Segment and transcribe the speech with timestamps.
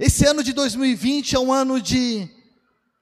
[0.00, 2.26] Esse ano de 2020 é um ano de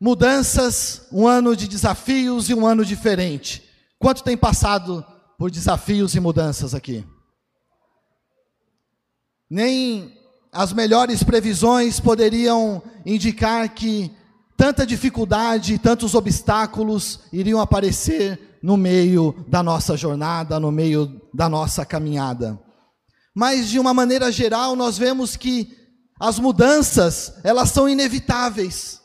[0.01, 3.63] mudanças, um ano de desafios e um ano diferente.
[4.01, 5.07] Quanto tem passado
[5.39, 7.07] por desafios e mudanças aqui?
[9.49, 10.13] Nem
[10.51, 14.11] as melhores previsões poderiam indicar que
[14.57, 21.87] tanta dificuldade, tantos obstáculos iriam aparecer no meio da nossa jornada, no meio da nossa
[21.87, 22.59] caminhada.
[23.33, 25.79] Mas de uma maneira geral, nós vemos que
[26.19, 29.01] as mudanças, elas são inevitáveis.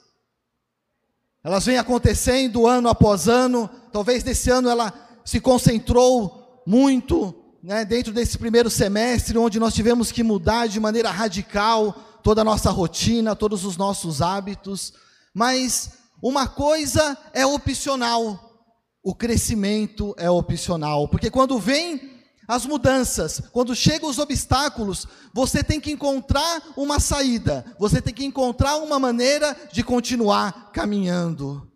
[1.44, 3.70] Elas vêm acontecendo ano após ano.
[3.92, 4.94] Talvez nesse ano ela
[5.24, 11.12] se concentrou muito né, dentro desse primeiro semestre, onde nós tivemos que mudar de maneira
[11.12, 11.94] radical
[12.24, 14.94] toda a nossa rotina, todos os nossos hábitos.
[15.34, 15.92] Mas
[16.22, 18.66] uma coisa é opcional:
[19.04, 21.08] o crescimento é opcional.
[21.08, 22.13] Porque quando vem
[22.48, 28.26] as mudanças, quando chegam os obstáculos, você tem que encontrar uma saída, você tem que
[28.26, 31.70] encontrar uma maneira de continuar caminhando.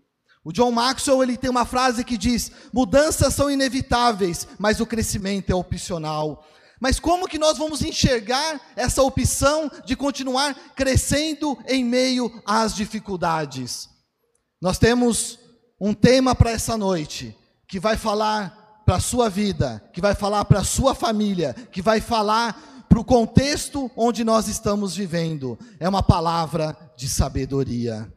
[0.44, 5.50] O John Maxwell ele tem uma frase que diz: mudanças são inevitáveis, mas o crescimento
[5.50, 6.46] é opcional.
[6.80, 13.90] Mas como que nós vamos enxergar essa opção de continuar crescendo em meio às dificuldades?
[14.62, 15.40] Nós temos
[15.82, 17.36] um tema para essa noite
[17.68, 21.82] que vai falar para a sua vida, que vai falar para a sua família, que
[21.82, 25.60] vai falar para o contexto onde nós estamos vivendo.
[25.78, 28.10] É uma palavra de sabedoria.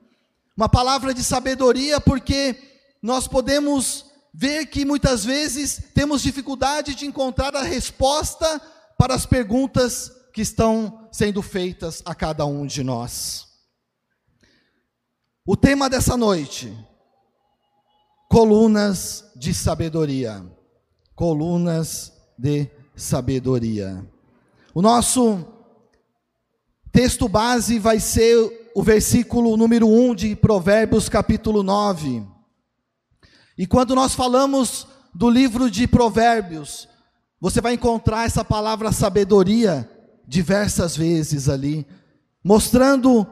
[0.57, 2.55] Uma palavra de sabedoria porque
[3.03, 8.63] nós podemos ver que muitas vezes temos dificuldade de encontrar a resposta
[8.97, 13.45] para as perguntas que estão sendo feitas a cada um de nós.
[15.45, 16.73] O tema dessa noite:
[18.29, 20.49] colunas de sabedoria
[21.21, 24.03] colunas de sabedoria.
[24.73, 25.45] O nosso
[26.91, 32.27] texto base vai ser o versículo número 1 de Provérbios, capítulo 9.
[33.59, 36.89] E quando nós falamos do livro de Provérbios,
[37.39, 39.87] você vai encontrar essa palavra sabedoria
[40.27, 41.87] diversas vezes ali,
[42.43, 43.27] mostrando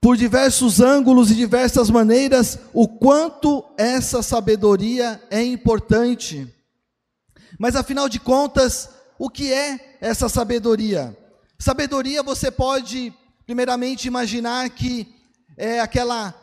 [0.00, 6.54] por diversos ângulos e diversas maneiras o quanto essa sabedoria é importante.
[7.58, 8.88] Mas afinal de contas,
[9.18, 11.16] o que é essa sabedoria?
[11.58, 13.12] Sabedoria você pode,
[13.46, 15.14] primeiramente, imaginar que
[15.56, 16.34] é aquela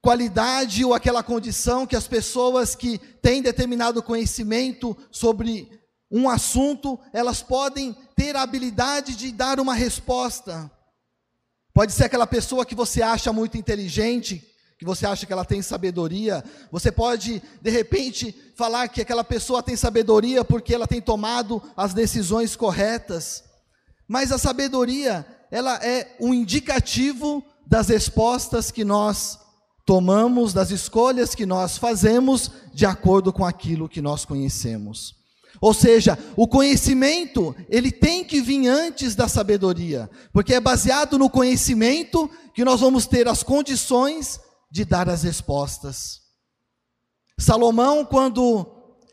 [0.00, 5.68] qualidade ou aquela condição que as pessoas que têm determinado conhecimento sobre
[6.10, 10.70] um assunto, elas podem ter a habilidade de dar uma resposta.
[11.74, 14.44] Pode ser aquela pessoa que você acha muito inteligente,
[14.78, 16.44] que você acha que ela tem sabedoria.
[16.70, 21.92] Você pode, de repente, falar que aquela pessoa tem sabedoria porque ela tem tomado as
[21.92, 23.42] decisões corretas.
[24.06, 29.40] Mas a sabedoria, ela é um indicativo das respostas que nós
[29.84, 35.16] tomamos, das escolhas que nós fazemos de acordo com aquilo que nós conhecemos.
[35.60, 41.28] Ou seja, o conhecimento, ele tem que vir antes da sabedoria, porque é baseado no
[41.28, 44.38] conhecimento que nós vamos ter as condições
[44.70, 46.20] de dar as respostas.
[47.38, 48.66] Salomão, quando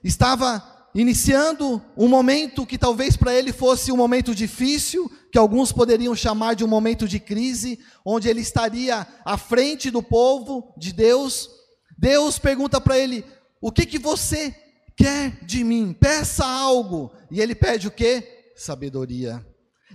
[0.03, 6.15] estava iniciando um momento que talvez para ele fosse um momento difícil, que alguns poderiam
[6.15, 11.49] chamar de um momento de crise, onde ele estaria à frente do povo de Deus,
[11.97, 13.25] Deus pergunta para ele:
[13.61, 14.55] "O que que você
[14.95, 15.93] quer de mim?
[15.93, 17.11] Peça algo".
[17.29, 18.51] E ele pede o quê?
[18.55, 19.45] Sabedoria.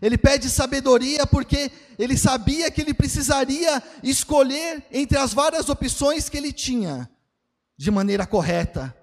[0.00, 6.36] Ele pede sabedoria porque ele sabia que ele precisaria escolher entre as várias opções que
[6.36, 7.10] ele tinha
[7.76, 8.94] de maneira correta.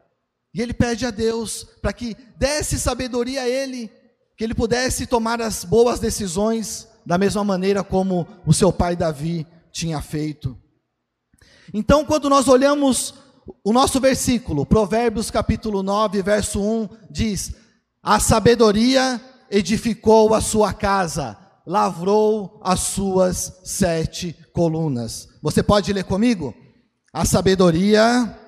[0.54, 3.92] E ele pede a Deus para que desse sabedoria a ele,
[4.36, 9.46] que ele pudesse tomar as boas decisões da mesma maneira como o seu pai Davi
[9.72, 10.58] tinha feito.
[11.74, 13.14] Então, quando nós olhamos
[13.64, 17.54] o nosso versículo, Provérbios capítulo 9, verso 1, diz:
[18.02, 25.30] A sabedoria edificou a sua casa, lavrou as suas sete colunas.
[25.42, 26.54] Você pode ler comigo?
[27.14, 28.40] A sabedoria.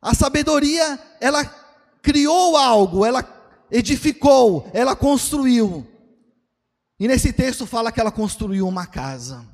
[0.00, 1.44] A sabedoria, ela
[2.02, 3.24] criou algo, ela
[3.70, 5.86] edificou, ela construiu.
[6.98, 9.46] E nesse texto fala que ela construiu uma casa.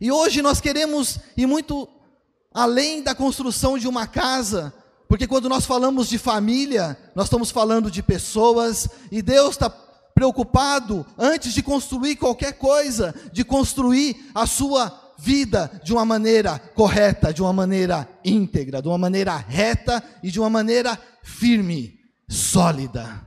[0.00, 1.88] E hoje nós queremos ir muito
[2.56, 4.72] além da construção de uma casa,
[5.06, 11.04] porque quando nós falamos de família, nós estamos falando de pessoas, e Deus está preocupado,
[11.18, 17.42] antes de construir qualquer coisa, de construir a sua vida de uma maneira correta, de
[17.42, 21.94] uma maneira íntegra, de uma maneira reta e de uma maneira firme.
[22.28, 23.24] sólida.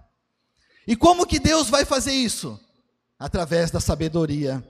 [0.88, 2.60] E como que Deus vai fazer isso?
[3.18, 4.62] Através da sabedoria.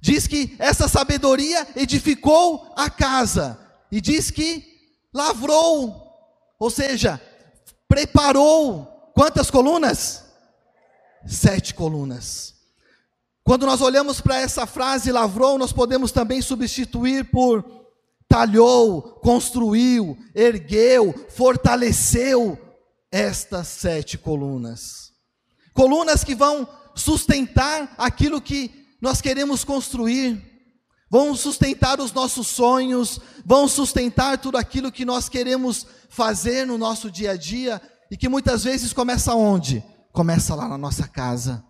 [0.00, 3.59] Diz que essa sabedoria edificou a casa,
[3.90, 4.64] e diz que
[5.12, 6.06] lavrou,
[6.58, 7.20] ou seja,
[7.88, 8.84] preparou
[9.14, 10.24] quantas colunas?
[11.26, 12.54] Sete colunas.
[13.42, 17.64] Quando nós olhamos para essa frase lavrou, nós podemos também substituir por
[18.28, 22.56] talhou, construiu, ergueu, fortaleceu
[23.10, 25.12] estas sete colunas.
[25.74, 30.49] Colunas que vão sustentar aquilo que nós queremos construir,
[31.10, 37.10] vão sustentar os nossos sonhos, vão sustentar tudo aquilo que nós queremos fazer no nosso
[37.10, 39.84] dia a dia e que muitas vezes começa onde?
[40.12, 41.64] Começa lá na nossa casa,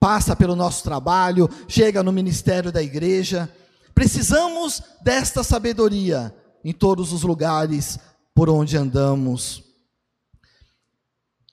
[0.00, 3.48] passa pelo nosso trabalho, chega no ministério da igreja.
[3.94, 6.34] Precisamos desta sabedoria
[6.64, 7.98] em todos os lugares
[8.34, 9.62] por onde andamos.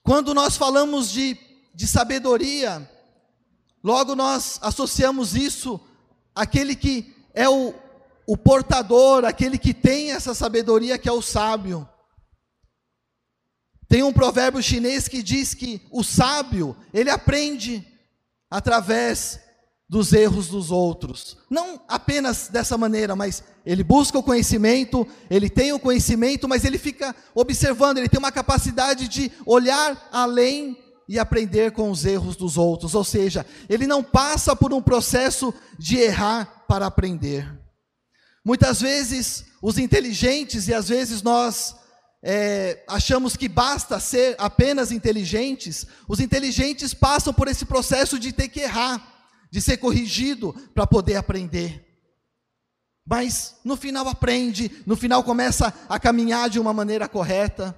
[0.02, 1.36] Quando nós falamos de,
[1.74, 2.88] de sabedoria,
[3.82, 5.78] logo nós associamos isso
[6.34, 7.72] àquele que é o,
[8.26, 11.88] o portador, aquele que tem essa sabedoria, que é o sábio.
[13.88, 17.86] Tem um provérbio chinês que diz que o sábio, ele aprende
[18.50, 19.38] através
[19.88, 21.38] dos erros dos outros.
[21.48, 26.76] Não apenas dessa maneira, mas ele busca o conhecimento, ele tem o conhecimento, mas ele
[26.76, 30.76] fica observando, ele tem uma capacidade de olhar além
[31.08, 32.96] e aprender com os erros dos outros.
[32.96, 37.50] Ou seja, ele não passa por um processo de errar para aprender.
[38.44, 41.74] Muitas vezes, os inteligentes, e às vezes nós
[42.22, 48.48] é, achamos que basta ser apenas inteligentes, os inteligentes passam por esse processo de ter
[48.48, 49.02] que errar,
[49.50, 51.84] de ser corrigido para poder aprender.
[53.06, 57.74] Mas no final aprende, no final começa a caminhar de uma maneira correta.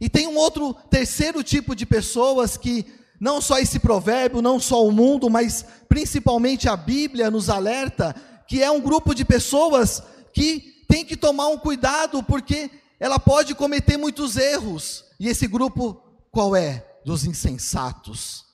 [0.00, 2.86] E tem um outro terceiro tipo de pessoas que
[3.20, 8.16] não só esse provérbio, não só o mundo, mas principalmente a Bíblia nos alerta
[8.50, 10.02] que é um grupo de pessoas
[10.34, 12.68] que tem que tomar um cuidado porque
[12.98, 15.04] ela pode cometer muitos erros.
[15.20, 16.02] E esse grupo
[16.32, 16.84] qual é?
[17.06, 18.44] Dos insensatos.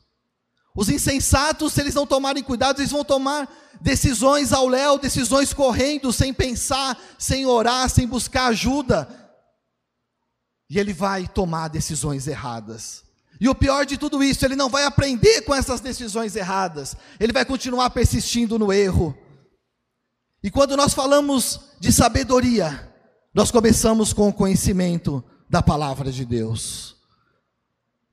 [0.76, 3.50] Os insensatos, se eles não tomarem cuidado, eles vão tomar
[3.80, 9.08] decisões ao léu, decisões correndo, sem pensar, sem orar, sem buscar ajuda.
[10.68, 13.02] E ele vai tomar decisões erradas.
[13.40, 17.32] E o pior de tudo isso, ele não vai aprender com essas decisões erradas, ele
[17.32, 19.16] vai continuar persistindo no erro.
[20.42, 22.92] E quando nós falamos de sabedoria,
[23.34, 26.96] nós começamos com o conhecimento da palavra de Deus.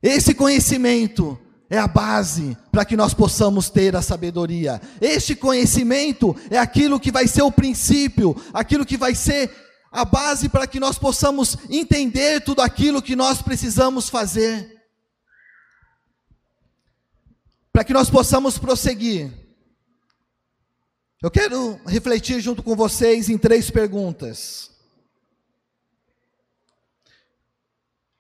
[0.02, 1.40] Esse conhecimento
[1.70, 4.82] é a base para que nós possamos ter a sabedoria.
[5.00, 9.50] Este conhecimento é aquilo que vai ser o princípio, aquilo que vai ser
[9.92, 14.84] a base para que nós possamos entender tudo aquilo que nós precisamos fazer.
[17.72, 19.43] Para que nós possamos prosseguir.
[21.24, 24.70] Eu quero refletir junto com vocês em três perguntas.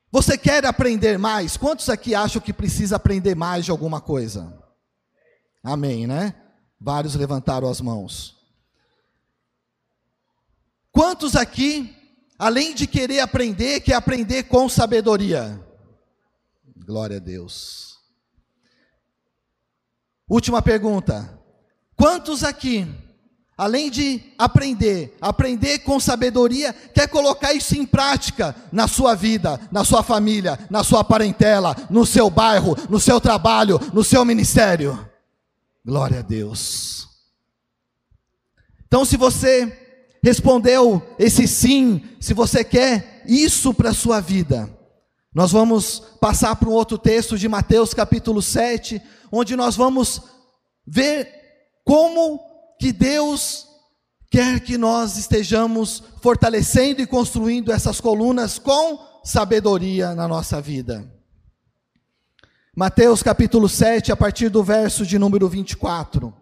[0.09, 1.57] Você quer aprender mais?
[1.57, 4.57] Quantos aqui acham que precisa aprender mais de alguma coisa?
[5.61, 6.33] Amém, né?
[6.79, 8.37] Vários levantaram as mãos.
[10.89, 11.93] Quantos aqui,
[12.39, 15.61] além de querer aprender, quer aprender com sabedoria?
[16.77, 17.99] Glória a Deus.
[20.25, 21.42] Última pergunta.
[21.95, 22.87] Quantos aqui
[23.55, 29.83] Além de aprender, aprender com sabedoria, quer colocar isso em prática na sua vida, na
[29.83, 35.07] sua família, na sua parentela, no seu bairro, no seu trabalho, no seu ministério.
[35.85, 37.07] Glória a Deus.
[38.87, 39.71] Então, se você
[40.23, 44.67] respondeu esse sim, se você quer isso para a sua vida,
[45.33, 48.99] nós vamos passar para um outro texto de Mateus capítulo 7,
[49.31, 50.21] onde nós vamos
[50.87, 51.42] ver
[51.83, 52.39] como
[52.79, 53.67] que Deus
[54.29, 61.05] quer que nós estejamos fortalecendo e construindo essas colunas com sabedoria na nossa vida.
[62.75, 66.33] Mateus capítulo 7, a partir do verso de número 24.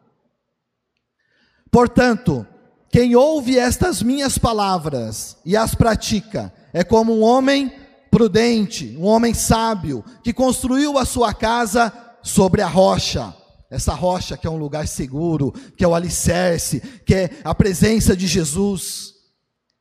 [1.69, 2.48] Portanto,
[2.89, 7.74] quem ouve estas minhas palavras e as pratica, é como um homem
[8.10, 11.91] prudente, um homem sábio, que construiu a sua casa
[12.24, 13.40] sobre a rocha
[13.71, 18.15] essa rocha que é um lugar seguro, que é o alicerce, que é a presença
[18.17, 19.13] de Jesus.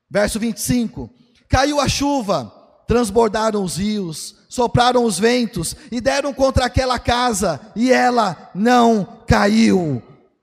[0.08, 1.10] Verso 25:
[1.48, 2.54] Caiu a chuva,
[2.86, 10.00] transbordaram os rios, sopraram os ventos e deram contra aquela casa, e ela não caiu,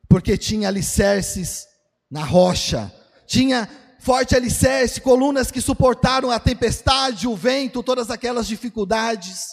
[0.09, 1.65] porque tinha alicerces
[2.11, 2.93] na rocha,
[3.25, 9.45] tinha forte alicerce, colunas que suportaram a tempestade, o vento, todas aquelas dificuldades.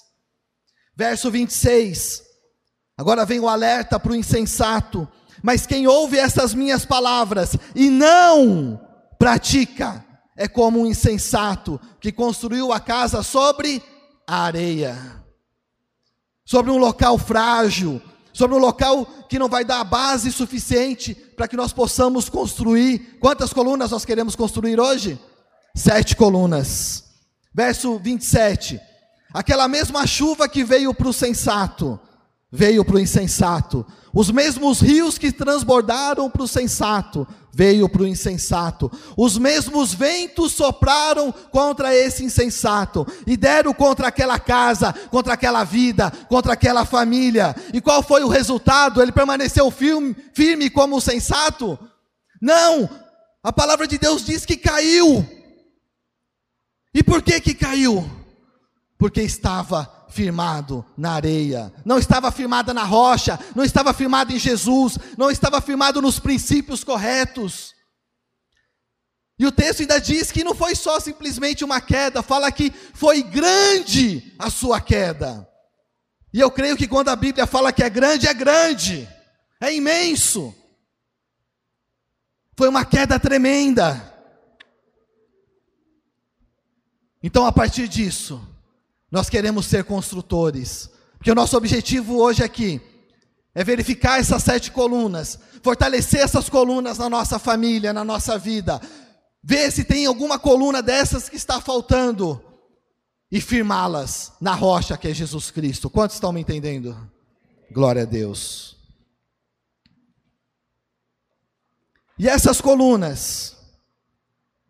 [0.97, 2.34] Verso 26.
[2.97, 5.09] Agora vem o alerta para o insensato.
[5.43, 8.81] Mas quem ouve essas minhas palavras e não
[9.19, 10.05] pratica,
[10.37, 13.83] é como um insensato que construiu a casa sobre
[14.27, 14.97] a areia,
[16.45, 18.01] sobre um local frágil,
[18.33, 23.19] sobre um local que não vai dar a base suficiente para que nós possamos construir.
[23.21, 25.19] Quantas colunas nós queremos construir hoje?
[25.75, 27.05] Sete colunas.
[27.55, 28.81] Verso 27.
[29.33, 31.99] Aquela mesma chuva que veio para o sensato,
[32.55, 33.85] veio para o insensato.
[34.13, 38.91] Os mesmos rios que transbordaram para o sensato, veio para o insensato.
[39.17, 46.13] Os mesmos ventos sopraram contra esse insensato e deram contra aquela casa, contra aquela vida,
[46.29, 47.57] contra aquela família.
[47.73, 49.03] E qual foi o resultado?
[49.03, 51.77] Ele permaneceu firme, firme como o sensato?
[52.41, 52.89] Não!
[53.43, 55.27] A palavra de Deus diz que caiu.
[56.95, 58.09] E por que que caiu?
[58.97, 64.97] Porque estava firmado na areia, não estava firmada na rocha, não estava firmado em Jesus,
[65.19, 67.75] não estava firmado nos princípios corretos.
[69.37, 73.25] E o texto ainda diz que não foi só simplesmente uma queda, fala que foi
[73.25, 75.49] grande a sua queda.
[76.33, 79.09] E eu creio que quando a Bíblia fala que é grande, é grande,
[79.61, 80.55] é imenso.
[82.57, 84.13] Foi uma queda tremenda.
[87.21, 88.54] Então, a partir disso,
[89.15, 92.81] nós queremos ser construtores, porque o nosso objetivo hoje aqui
[93.55, 98.81] é verificar essas sete colunas, fortalecer essas colunas na nossa família, na nossa vida,
[99.41, 102.45] ver se tem alguma coluna dessas que está faltando
[103.31, 105.89] e firmá-las na rocha que é Jesus Cristo.
[105.89, 106.97] Quantos estão me entendendo?
[107.71, 108.77] Glória a Deus.
[112.19, 113.57] E essas colunas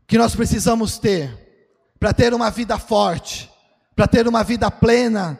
[0.06, 3.53] que nós precisamos ter para ter uma vida forte,
[3.94, 5.38] para ter uma vida plena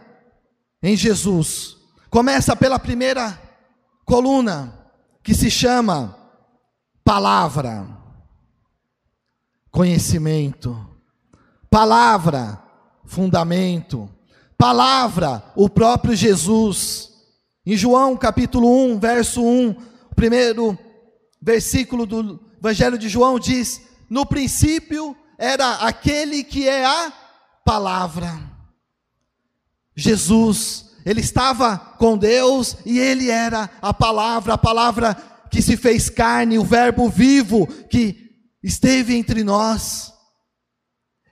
[0.83, 1.77] em Jesus.
[2.11, 3.41] Começa pela primeira
[4.05, 4.79] coluna,
[5.23, 6.17] que se chama
[7.03, 7.87] palavra,
[9.71, 10.89] conhecimento,
[11.71, 12.63] palavra,
[13.05, 14.09] fundamento,
[14.57, 17.11] palavra, o próprio Jesus.
[17.67, 19.71] Em João capítulo 1, verso 1,
[20.11, 20.79] o primeiro
[21.41, 27.13] versículo do Evangelho de João diz: No princípio era aquele que é a
[27.65, 28.39] palavra.
[29.97, 35.15] Jesus, ele estava com Deus e ele era a palavra, a palavra
[35.51, 38.31] que se fez carne, o Verbo vivo que
[38.63, 40.13] esteve entre nós.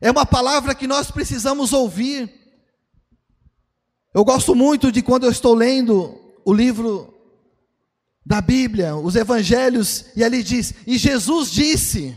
[0.01, 2.33] É uma palavra que nós precisamos ouvir.
[4.15, 7.13] Eu gosto muito de quando eu estou lendo o livro
[8.25, 12.17] da Bíblia, os evangelhos, e ali diz: E Jesus disse.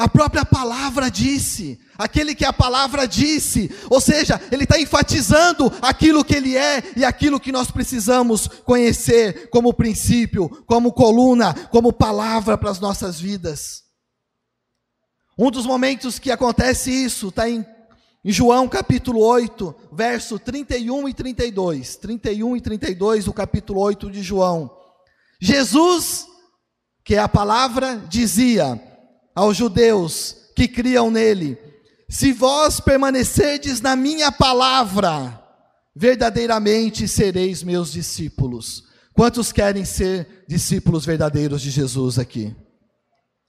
[0.00, 6.24] A própria palavra disse, aquele que a palavra disse, ou seja, ele está enfatizando aquilo
[6.24, 12.56] que ele é e aquilo que nós precisamos conhecer como princípio, como coluna, como palavra
[12.56, 13.82] para as nossas vidas.
[15.38, 17.62] Um dos momentos que acontece isso está em,
[18.24, 21.96] em João capítulo 8, verso 31 e 32.
[21.96, 24.74] 31 e 32 do capítulo 8 de João.
[25.38, 26.26] Jesus,
[27.04, 28.89] que é a palavra, dizia:
[29.40, 31.56] aos judeus que criam nele:
[32.10, 35.42] Se vós permanecerdes na minha palavra,
[35.96, 38.84] verdadeiramente sereis meus discípulos.
[39.14, 42.54] Quantos querem ser discípulos verdadeiros de Jesus aqui?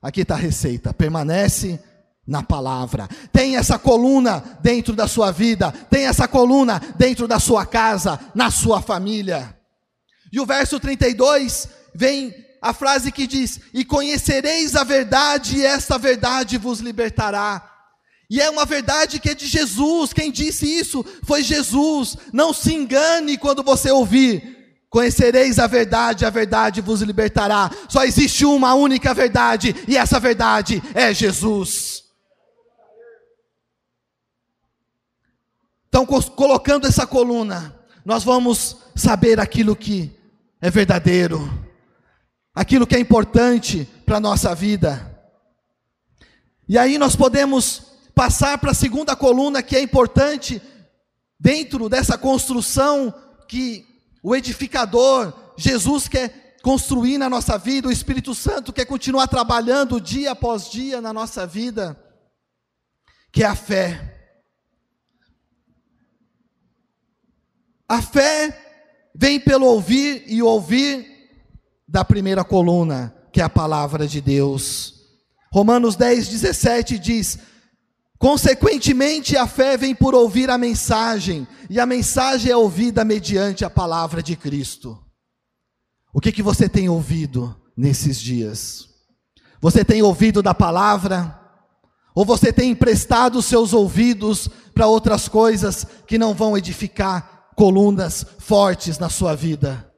[0.01, 0.93] Aqui está a receita.
[0.93, 1.77] Permanece
[2.25, 3.09] na palavra.
[3.33, 8.49] Tem essa coluna dentro da sua vida, tem essa coluna dentro da sua casa, na
[8.49, 9.57] sua família.
[10.31, 15.97] E o verso 32 vem a frase que diz: E conhecereis a verdade, e esta
[15.97, 17.67] verdade vos libertará.
[18.29, 20.13] E é uma verdade que é de Jesus.
[20.13, 22.15] Quem disse isso foi Jesus.
[22.31, 24.59] Não se engane quando você ouvir.
[24.89, 27.71] Conhecereis a verdade, a verdade vos libertará.
[27.89, 32.03] Só existe uma única verdade, e essa verdade é Jesus.
[35.87, 40.11] Então, colocando essa coluna, nós vamos saber aquilo que
[40.61, 41.70] é verdadeiro
[42.53, 45.07] aquilo que é importante para a nossa vida.
[46.67, 50.61] E aí nós podemos passar para a segunda coluna que é importante
[51.39, 53.13] dentro dessa construção
[53.47, 53.85] que
[54.23, 60.31] o edificador, Jesus quer construir na nossa vida, o Espírito Santo quer continuar trabalhando dia
[60.31, 61.99] após dia na nossa vida,
[63.31, 64.19] que é a fé.
[67.89, 71.10] A fé vem pelo ouvir e ouvir
[71.91, 74.93] da primeira coluna, que é a palavra de Deus.
[75.51, 77.37] Romanos 10, 17 diz:
[78.17, 83.69] Consequentemente, a fé vem por ouvir a mensagem, e a mensagem é ouvida mediante a
[83.69, 84.97] palavra de Cristo.
[86.13, 88.87] O que, que você tem ouvido nesses dias?
[89.59, 91.37] Você tem ouvido da palavra?
[92.15, 98.97] Ou você tem emprestado seus ouvidos para outras coisas que não vão edificar colunas fortes
[98.97, 99.90] na sua vida?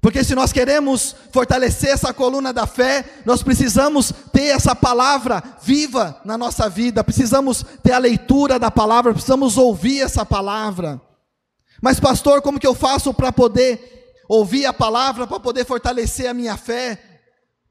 [0.00, 6.18] Porque se nós queremos fortalecer essa coluna da fé, nós precisamos ter essa palavra viva
[6.24, 11.00] na nossa vida, precisamos ter a leitura da palavra, precisamos ouvir essa palavra.
[11.82, 16.34] Mas, pastor, como que eu faço para poder ouvir a palavra, para poder fortalecer a
[16.34, 16.98] minha fé?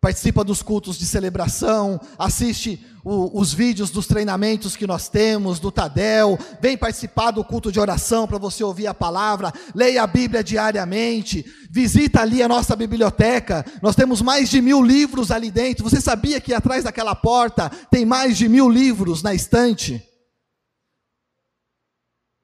[0.02, 5.72] Participa dos cultos de celebração, assiste o, os vídeos dos treinamentos que nós temos, do
[5.72, 10.42] Tadel, vem participar do culto de oração para você ouvir a palavra, leia a Bíblia
[10.42, 16.00] diariamente, visita ali a nossa biblioteca, nós temos mais de mil livros ali dentro, você
[16.00, 20.02] sabia que atrás daquela porta tem mais de mil livros na estante?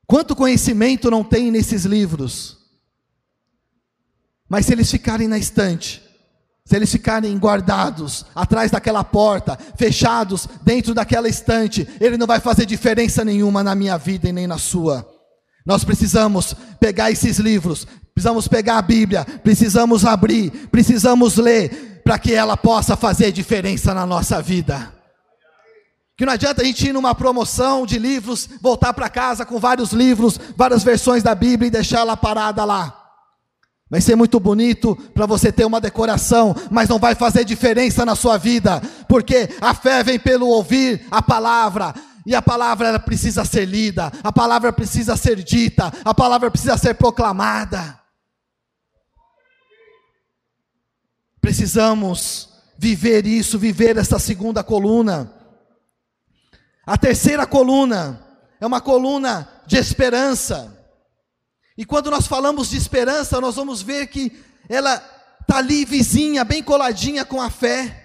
[0.06, 2.58] Quanto conhecimento não tem nesses livros?
[4.48, 6.05] Mas se eles ficarem na estante,
[6.66, 12.66] se eles ficarem guardados atrás daquela porta, fechados dentro daquela estante, ele não vai fazer
[12.66, 15.08] diferença nenhuma na minha vida e nem na sua.
[15.64, 22.34] Nós precisamos pegar esses livros, precisamos pegar a Bíblia, precisamos abrir, precisamos ler, para que
[22.34, 24.92] ela possa fazer diferença na nossa vida.
[26.18, 29.92] Que não adianta a gente ir numa promoção de livros, voltar para casa com vários
[29.92, 33.05] livros, várias versões da Bíblia e deixar ela parada lá.
[33.90, 38.16] Vai ser muito bonito para você ter uma decoração, mas não vai fazer diferença na
[38.16, 41.94] sua vida, porque a fé vem pelo ouvir a palavra,
[42.26, 46.96] e a palavra precisa ser lida, a palavra precisa ser dita, a palavra precisa ser
[46.96, 48.00] proclamada.
[51.40, 55.32] Precisamos viver isso, viver essa segunda coluna.
[56.84, 58.20] A terceira coluna
[58.60, 60.75] é uma coluna de esperança.
[61.78, 64.32] E quando nós falamos de esperança, nós vamos ver que
[64.70, 64.96] ela
[65.42, 68.04] está ali vizinha, bem coladinha com a fé.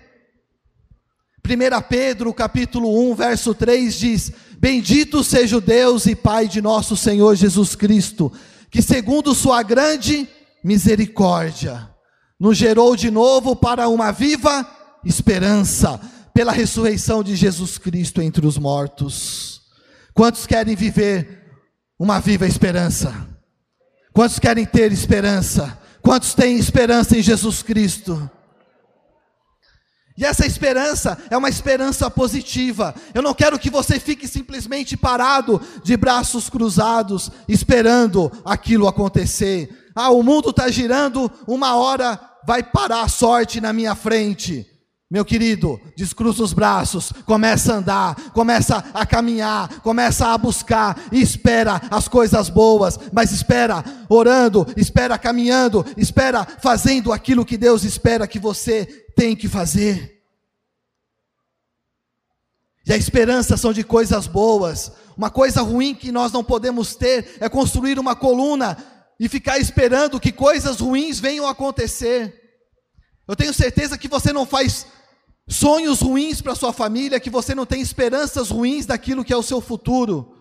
[1.47, 6.97] 1 Pedro capítulo 1, verso 3 diz: Bendito seja o Deus e Pai de nosso
[6.97, 8.33] Senhor Jesus Cristo,
[8.71, 10.29] que segundo sua grande
[10.63, 11.89] misericórdia,
[12.39, 14.69] nos gerou de novo para uma viva
[15.05, 16.01] esperança,
[16.35, 19.63] pela ressurreição de Jesus Cristo entre os mortos.
[20.13, 21.45] Quantos querem viver
[21.99, 23.30] uma viva esperança?
[24.13, 25.79] Quantos querem ter esperança?
[26.03, 28.31] Quantos têm esperança em Jesus Cristo?
[30.21, 32.95] E essa esperança é uma esperança positiva.
[33.15, 39.91] Eu não quero que você fique simplesmente parado, de braços cruzados, esperando aquilo acontecer.
[39.95, 44.70] Ah, o mundo está girando, uma hora vai parar a sorte na minha frente.
[45.11, 51.21] Meu querido, descruza os braços, começa a andar, começa a caminhar, começa a buscar e
[51.21, 58.29] espera as coisas boas, mas espera orando, espera caminhando, espera fazendo aquilo que Deus espera
[58.29, 60.23] que você tem que fazer.
[62.87, 64.93] E a esperança são de coisas boas.
[65.17, 68.79] Uma coisa ruim que nós não podemos ter é construir uma coluna
[69.19, 72.33] e ficar esperando que coisas ruins venham acontecer.
[73.27, 74.87] Eu tenho certeza que você não faz
[75.51, 79.43] sonhos ruins para sua família, que você não tem esperanças ruins daquilo que é o
[79.43, 80.37] seu futuro.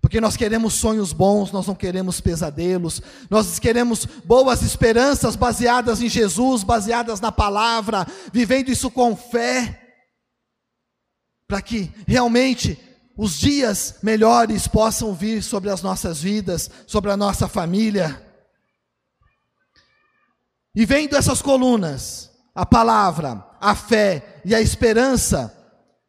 [0.00, 6.08] Porque nós queremos sonhos bons, nós não queremos pesadelos, nós queremos boas esperanças baseadas em
[6.10, 9.80] Jesus, baseadas na palavra, vivendo isso com fé,
[11.48, 12.78] para que realmente
[13.16, 18.20] os dias melhores possam vir sobre as nossas vidas, sobre a nossa família.
[20.74, 25.50] E vendo essas colunas, a palavra, a fé e a esperança,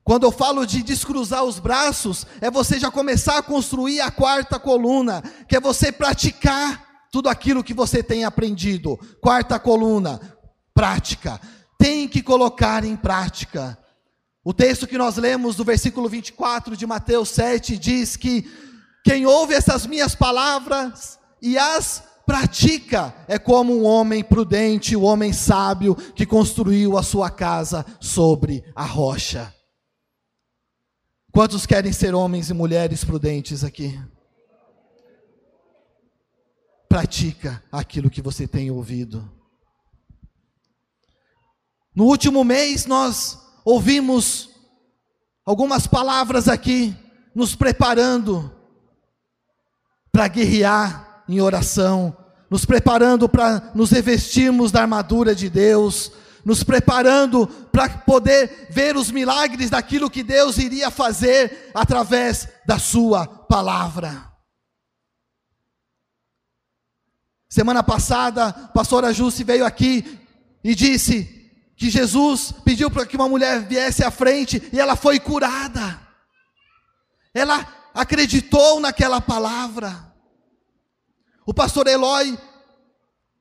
[0.03, 4.59] quando eu falo de descruzar os braços, é você já começar a construir a quarta
[4.59, 8.99] coluna, que é você praticar tudo aquilo que você tem aprendido.
[9.21, 10.19] Quarta coluna,
[10.73, 11.39] prática.
[11.79, 13.77] Tem que colocar em prática.
[14.43, 18.51] O texto que nós lemos do versículo 24 de Mateus 7 diz que
[19.01, 25.03] quem ouve essas minhas palavras e as pratica é como um homem prudente, o um
[25.03, 29.53] homem sábio que construiu a sua casa sobre a rocha.
[31.31, 33.99] Quantos querem ser homens e mulheres prudentes aqui?
[36.87, 39.29] Pratica aquilo que você tem ouvido.
[41.93, 44.49] No último mês nós ouvimos
[45.45, 46.95] algumas palavras aqui,
[47.33, 48.51] nos preparando
[50.11, 52.15] para guerrear em oração,
[52.49, 56.11] nos preparando para nos revestirmos da armadura de Deus,
[56.43, 63.27] nos preparando para poder ver os milagres daquilo que Deus iria fazer através da Sua
[63.27, 64.31] palavra.
[67.49, 70.19] Semana passada, a pastora Jusce veio aqui
[70.63, 71.23] e disse
[71.77, 75.99] que Jesus pediu para que uma mulher viesse à frente e ela foi curada.
[77.33, 80.14] Ela acreditou naquela palavra.
[81.45, 82.37] O pastor Eloy,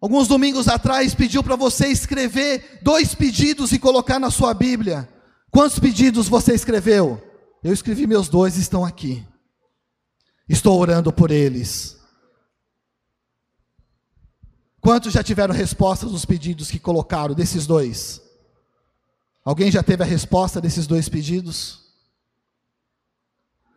[0.01, 5.09] alguns domingos atrás, pediu para você escrever dois pedidos e colocar na sua Bíblia.
[5.51, 7.23] Quantos pedidos você escreveu?
[7.63, 9.27] Eu escrevi meus dois, estão aqui.
[10.47, 11.97] Estou orando por eles.
[14.83, 18.21] Quantos já tiveram respostas dos pedidos que colocaram desses dois?
[19.43, 21.85] Alguém já teve a resposta desses dois pedidos?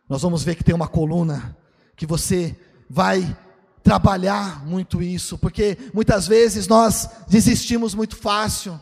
[0.06, 1.56] Nós vamos ver que tem uma coluna
[1.96, 2.54] que você
[2.90, 3.34] vai
[3.82, 8.78] trabalhar muito isso, porque muitas vezes nós desistimos muito fácil.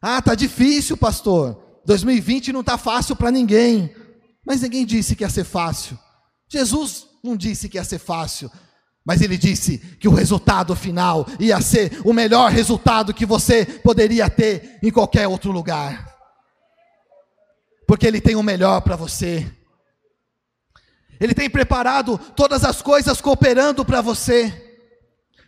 [0.00, 1.58] Ah, tá difícil, pastor.
[1.84, 3.94] 2020 não tá fácil para ninguém.
[4.46, 5.98] Mas ninguém disse que ia ser fácil.
[6.48, 8.50] Jesus não disse que ia ser fácil.
[9.04, 14.28] Mas ele disse que o resultado final ia ser o melhor resultado que você poderia
[14.28, 16.14] ter em qualquer outro lugar.
[17.86, 19.50] Porque ele tem o melhor para você.
[21.20, 24.66] Ele tem preparado todas as coisas cooperando para você.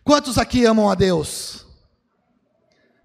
[0.03, 1.67] Quantos aqui amam a Deus?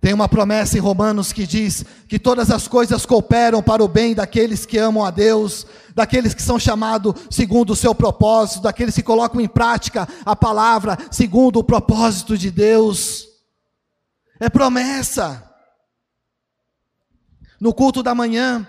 [0.06, 4.13] Tem uma promessa em Romanos que diz que todas as coisas cooperam para o bem
[4.13, 9.01] daqueles que amam a Deus, daqueles que são chamados segundo o seu propósito, daqueles que
[9.01, 13.28] colocam em prática a palavra segundo o propósito de Deus.
[14.39, 15.43] É promessa.
[17.60, 18.67] No culto da manhã,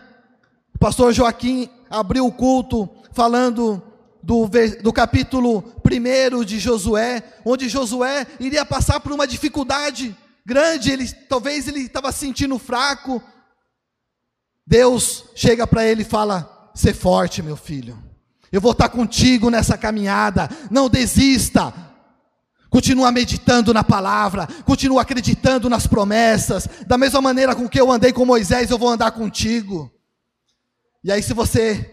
[0.75, 3.83] o pastor Joaquim abriu o culto falando
[4.23, 4.49] do,
[4.83, 11.67] do capítulo 1 de Josué, onde Josué iria passar por uma dificuldade grande, ele talvez
[11.67, 13.23] ele estava sentindo fraco.
[14.67, 17.99] Deus chega para ele e fala: "Ser forte, meu filho.
[18.53, 20.49] Eu vou estar contigo nessa caminhada.
[20.71, 21.73] Não desista.
[22.69, 26.69] Continua meditando na palavra, continua acreditando nas promessas.
[26.87, 29.96] Da mesma maneira com que eu andei com Moisés, eu vou andar contigo."
[31.07, 31.88] E aí se você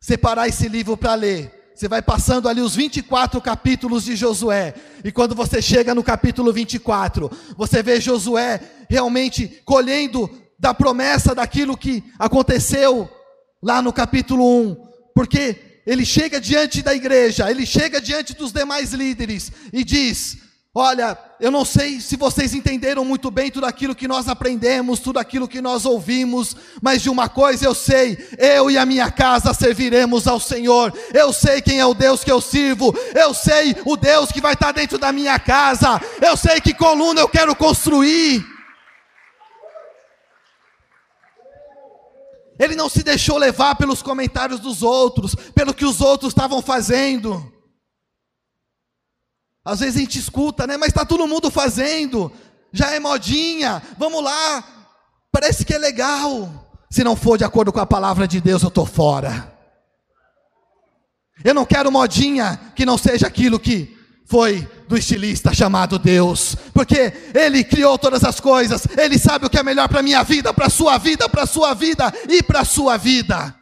[0.00, 5.10] separar esse livro para ler, você vai passando ali os 24 capítulos de Josué, e
[5.10, 12.04] quando você chega no capítulo 24, você vê Josué realmente colhendo da promessa daquilo que
[12.16, 13.10] aconteceu
[13.60, 14.76] lá no capítulo 1,
[15.16, 20.38] porque ele chega diante da igreja, ele chega diante dos demais líderes e diz:
[20.74, 25.18] Olha, eu não sei se vocês entenderam muito bem tudo aquilo que nós aprendemos, tudo
[25.18, 29.52] aquilo que nós ouvimos, mas de uma coisa eu sei: eu e a minha casa
[29.52, 30.90] serviremos ao Senhor.
[31.12, 34.54] Eu sei quem é o Deus que eu sirvo, eu sei o Deus que vai
[34.54, 38.42] estar dentro da minha casa, eu sei que coluna eu quero construir.
[42.58, 47.51] Ele não se deixou levar pelos comentários dos outros, pelo que os outros estavam fazendo.
[49.64, 50.76] Às vezes a gente escuta, né?
[50.76, 52.32] Mas está todo mundo fazendo,
[52.72, 54.64] já é modinha, vamos lá,
[55.30, 56.68] parece que é legal.
[56.90, 59.52] Se não for de acordo com a palavra de Deus, eu estou fora.
[61.44, 63.96] Eu não quero modinha que não seja aquilo que
[64.26, 69.58] foi do estilista chamado Deus, porque Ele criou todas as coisas, Ele sabe o que
[69.58, 72.42] é melhor para a minha vida, para a sua vida, para a sua vida e
[72.42, 73.54] para a sua vida.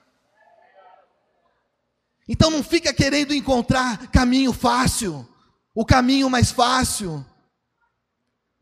[2.29, 5.27] Então não fica querendo encontrar caminho fácil
[5.81, 7.25] o caminho mais fácil.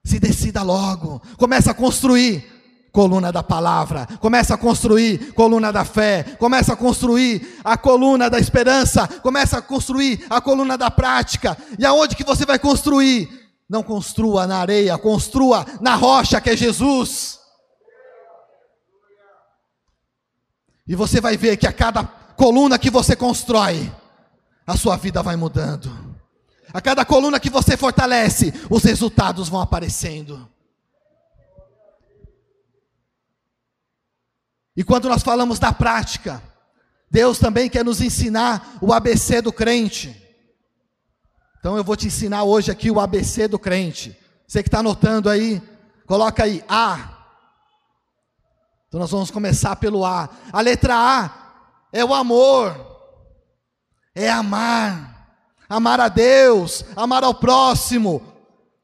[0.04, 2.46] Se decida logo, começa a construir
[2.92, 8.38] coluna da palavra, começa a construir coluna da fé, começa a construir a coluna da
[8.38, 11.58] esperança, começa a construir a coluna da prática.
[11.76, 13.28] E aonde que você vai construir?
[13.68, 17.40] Não construa na areia, construa na rocha que é Jesus.
[20.86, 23.92] E você vai ver que a cada coluna que você constrói,
[24.64, 26.07] a sua vida vai mudando.
[26.72, 30.48] A cada coluna que você fortalece, os resultados vão aparecendo.
[34.76, 36.42] E quando nós falamos da prática,
[37.10, 40.14] Deus também quer nos ensinar o ABC do crente.
[41.58, 44.16] Então eu vou te ensinar hoje aqui o ABC do crente.
[44.46, 45.60] Você que está anotando aí,
[46.06, 47.16] coloca aí A.
[48.86, 50.28] Então nós vamos começar pelo A.
[50.52, 51.30] A letra A
[51.92, 52.76] é o amor,
[54.14, 55.17] é amar
[55.68, 58.22] amar a Deus, amar ao próximo,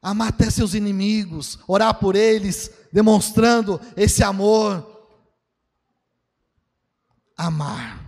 [0.01, 4.93] amar até seus inimigos, orar por eles, demonstrando esse amor.
[7.35, 8.05] Amar.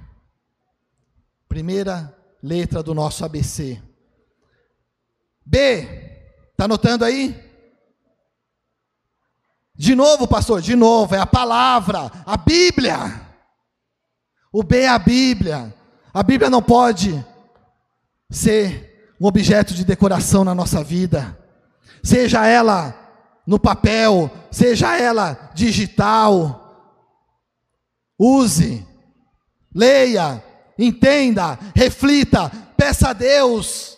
[1.49, 3.81] Primeira letra do nosso ABC.
[5.43, 5.81] B,
[6.51, 7.43] está anotando aí?
[9.73, 13.27] De novo, pastor, de novo, é a palavra, a Bíblia.
[14.51, 15.73] O B é a Bíblia.
[16.13, 17.23] A Bíblia não pode
[18.29, 21.37] ser um objeto de decoração na nossa vida,
[22.03, 22.93] seja ela
[23.45, 26.63] no papel, seja ela digital.
[28.19, 28.85] Use,
[29.73, 30.43] leia,
[30.77, 33.97] entenda, reflita, peça a Deus,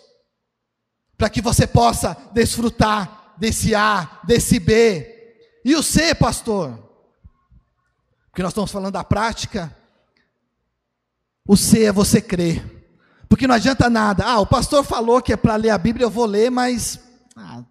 [1.16, 5.16] para que você possa desfrutar desse A, desse B.
[5.64, 6.78] E o C, pastor?
[8.30, 9.76] Porque nós estamos falando da prática.
[11.46, 12.79] O C é você crer.
[13.30, 14.24] Porque não adianta nada.
[14.24, 16.98] Ah, o pastor falou que é para ler a Bíblia, eu vou ler, mas.
[17.36, 17.62] Ah,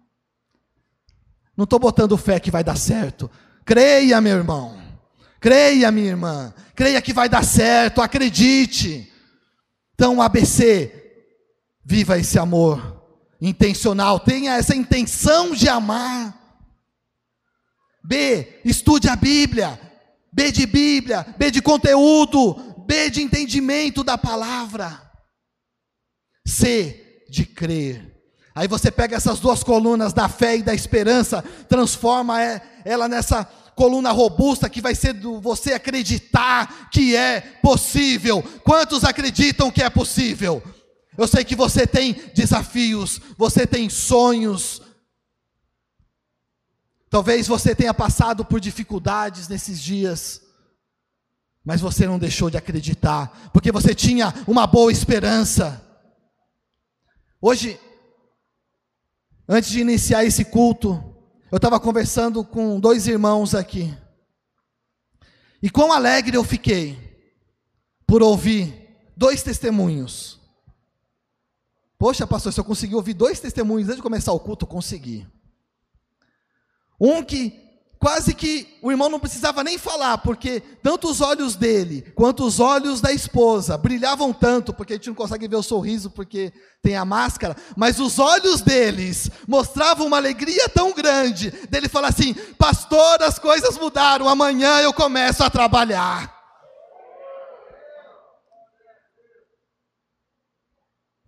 [1.54, 3.30] não estou botando fé que vai dar certo.
[3.62, 4.80] Creia, meu irmão.
[5.38, 6.54] Creia, minha irmã.
[6.74, 8.00] Creia que vai dar certo.
[8.00, 9.12] Acredite.
[9.94, 10.96] Então, ABC.
[11.84, 13.04] Viva esse amor
[13.38, 14.18] intencional.
[14.18, 16.34] Tenha essa intenção de amar.
[18.02, 18.60] B.
[18.64, 19.78] Estude a Bíblia.
[20.32, 21.26] B de Bíblia.
[21.36, 22.54] B de conteúdo.
[22.86, 25.09] B de entendimento da palavra.
[26.50, 28.10] C de crer.
[28.54, 33.44] Aí você pega essas duas colunas da fé e da esperança, transforma é, ela nessa
[33.74, 38.42] coluna robusta que vai ser do você acreditar que é possível.
[38.64, 40.62] Quantos acreditam que é possível?
[41.16, 44.82] Eu sei que você tem desafios, você tem sonhos.
[47.08, 50.42] Talvez você tenha passado por dificuldades nesses dias,
[51.64, 55.89] mas você não deixou de acreditar, porque você tinha uma boa esperança.
[57.42, 57.80] Hoje,
[59.48, 61.02] antes de iniciar esse culto,
[61.50, 63.96] eu estava conversando com dois irmãos aqui.
[65.62, 66.98] E quão alegre eu fiquei
[68.06, 70.38] por ouvir dois testemunhos.
[71.98, 75.26] Poxa, pastor, se eu conseguir ouvir dois testemunhos antes de começar o culto, consegui.
[77.00, 77.69] Um que
[78.00, 82.58] quase que o irmão não precisava nem falar, porque tanto os olhos dele quanto os
[82.58, 86.50] olhos da esposa brilhavam tanto, porque a gente não consegue ver o sorriso porque
[86.82, 92.32] tem a máscara, mas os olhos deles mostravam uma alegria tão grande, dele falar assim:
[92.56, 96.34] Pastor, as coisas mudaram, amanhã eu começo a trabalhar.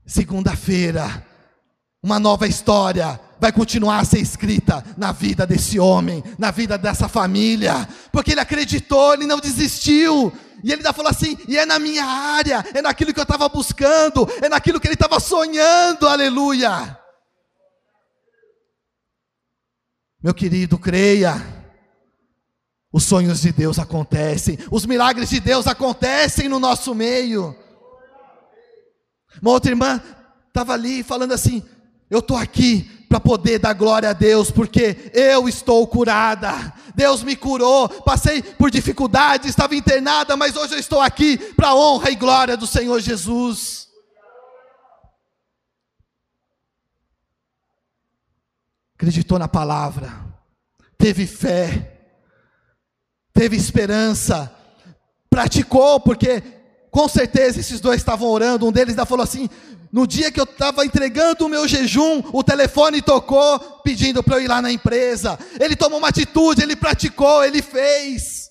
[0.06, 1.26] Segunda-feira,
[2.02, 7.08] uma nova história vai continuar a ser escrita na vida desse homem, na vida dessa
[7.08, 10.32] família, porque ele acreditou, ele não desistiu.
[10.62, 13.48] E ele ainda falou assim: e é na minha área, é naquilo que eu estava
[13.48, 16.96] buscando, é naquilo que ele estava sonhando, aleluia.
[20.22, 21.34] Meu querido, creia,
[22.92, 27.58] os sonhos de Deus acontecem, os milagres de Deus acontecem no nosso meio.
[29.42, 30.00] Uma outra irmã
[30.46, 31.60] estava ali falando assim:
[32.08, 36.72] eu estou aqui para poder dar glória a Deus, porque eu estou curada.
[36.94, 41.74] Deus me curou, passei por dificuldades, estava internada, mas hoje eu estou aqui para a
[41.74, 43.86] honra e glória do Senhor Jesus.
[48.94, 50.10] Acreditou na palavra,
[50.96, 52.14] teve fé,
[53.34, 54.50] teve esperança,
[55.28, 56.42] praticou, porque
[56.92, 59.48] com certeza esses dois estavam orando, um deles ainda falou assim:
[59.90, 64.42] no dia que eu estava entregando o meu jejum, o telefone tocou pedindo para eu
[64.42, 65.38] ir lá na empresa.
[65.58, 68.50] Ele tomou uma atitude, ele praticou, ele fez.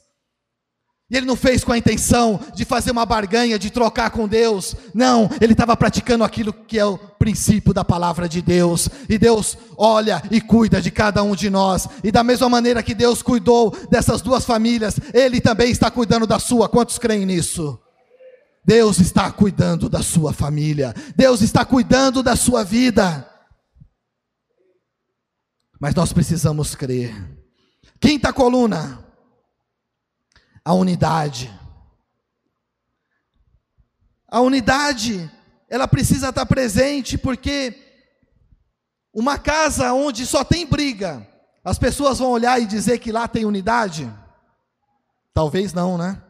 [1.07, 4.75] E ele não fez com a intenção de fazer uma barganha, de trocar com Deus.
[4.91, 8.89] Não, ele estava praticando aquilo que é o princípio da palavra de Deus.
[9.07, 11.87] E Deus olha e cuida de cada um de nós.
[12.03, 16.39] E da mesma maneira que Deus cuidou dessas duas famílias, Ele também está cuidando da
[16.39, 16.67] sua.
[16.67, 17.77] Quantos creem nisso?
[18.63, 23.27] Deus está cuidando da sua família, Deus está cuidando da sua vida.
[25.79, 27.11] Mas nós precisamos crer.
[27.99, 29.03] Quinta coluna,
[30.63, 31.51] a unidade.
[34.27, 35.29] A unidade,
[35.67, 37.75] ela precisa estar presente porque
[39.13, 41.27] uma casa onde só tem briga,
[41.63, 44.11] as pessoas vão olhar e dizer que lá tem unidade?
[45.33, 46.21] Talvez não, né?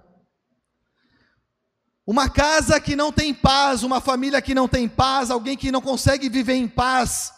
[2.05, 5.81] Uma casa que não tem paz, uma família que não tem paz, alguém que não
[5.81, 7.31] consegue viver em paz.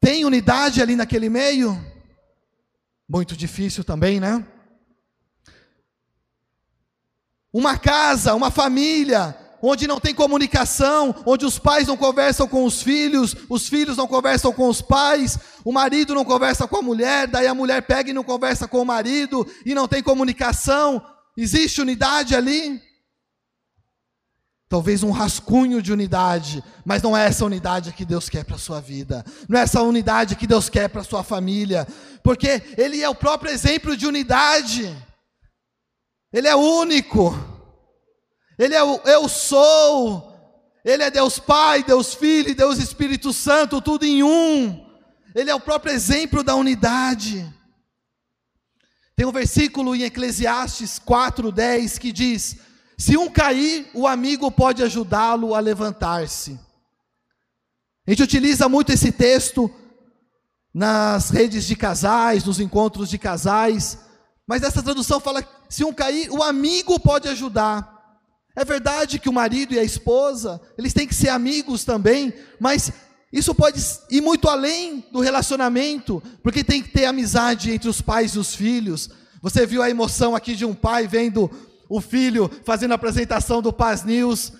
[0.00, 1.78] Tem unidade ali naquele meio?
[3.08, 4.46] Muito difícil também, né?
[7.52, 12.82] Uma casa, uma família, onde não tem comunicação, onde os pais não conversam com os
[12.82, 17.28] filhos, os filhos não conversam com os pais, o marido não conversa com a mulher,
[17.28, 21.04] daí a mulher pega e não conversa com o marido, e não tem comunicação,
[21.36, 22.80] existe unidade ali?
[24.72, 28.58] Talvez um rascunho de unidade, mas não é essa unidade que Deus quer para a
[28.58, 31.86] sua vida, não é essa unidade que Deus quer para a sua família,
[32.22, 34.90] porque Ele é o próprio exemplo de unidade,
[36.32, 37.38] Ele é único,
[38.58, 40.32] Ele é o eu sou,
[40.82, 44.86] Ele é Deus Pai, Deus Filho e Deus Espírito Santo, tudo em um,
[45.34, 47.46] Ele é o próprio exemplo da unidade.
[49.14, 55.54] Tem um versículo em Eclesiastes 4:10 que diz: Se um cair, o amigo pode ajudá-lo
[55.54, 56.58] a levantar-se.
[58.06, 59.70] A gente utiliza muito esse texto
[60.74, 63.98] nas redes de casais, nos encontros de casais,
[64.46, 67.90] mas essa tradução fala: se um cair, o amigo pode ajudar.
[68.54, 72.92] É verdade que o marido e a esposa, eles têm que ser amigos também, mas
[73.32, 78.32] isso pode ir muito além do relacionamento, porque tem que ter amizade entre os pais
[78.32, 79.08] e os filhos.
[79.40, 81.50] Você viu a emoção aqui de um pai vendo
[81.92, 84.54] o filho fazendo a apresentação do Paz News.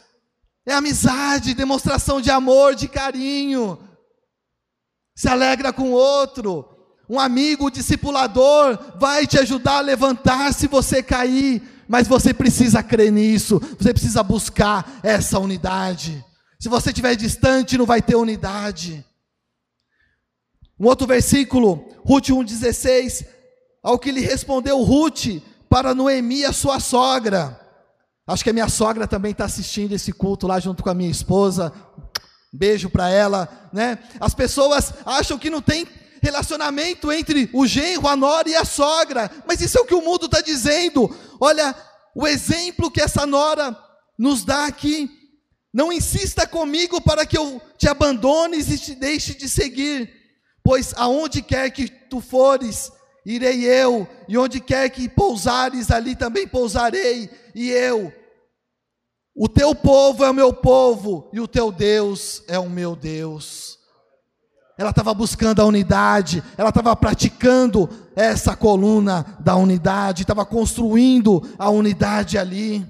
[0.66, 3.78] É amizade, demonstração de amor, de carinho.
[5.16, 6.68] Se alegra com o outro.
[7.08, 13.10] Um amigo discipulador vai te ajudar a levantar se você cair, mas você precisa crer
[13.10, 16.22] nisso, você precisa buscar essa unidade.
[16.60, 19.04] Se você estiver distante, não vai ter unidade.
[20.78, 23.26] Um outro versículo, Ruth 1,16,
[23.82, 27.58] ao que lhe respondeu Ruth para Noemi, a sua sogra.
[28.26, 31.10] Acho que a minha sogra também está assistindo esse culto lá junto com a minha
[31.10, 31.72] esposa.
[32.52, 33.98] Beijo para ela, né?
[34.20, 35.88] As pessoas acham que não tem
[36.20, 40.02] relacionamento entre o genro, a nora e a sogra, mas isso é o que o
[40.02, 41.08] mundo está dizendo.
[41.40, 41.74] Olha,
[42.14, 43.74] o exemplo que essa nora
[44.18, 45.08] nos dá aqui
[45.72, 50.12] não insista comigo para que eu te abandones e te deixe de seguir,
[50.62, 52.92] pois aonde quer que tu fores,
[53.24, 58.12] irei eu, e onde quer que pousares, ali também pousarei, e eu.
[59.34, 63.78] O teu povo é o meu povo, e o teu Deus é o meu Deus.
[64.76, 71.70] Ela estava buscando a unidade, ela estava praticando essa coluna da unidade, estava construindo a
[71.70, 72.86] unidade ali.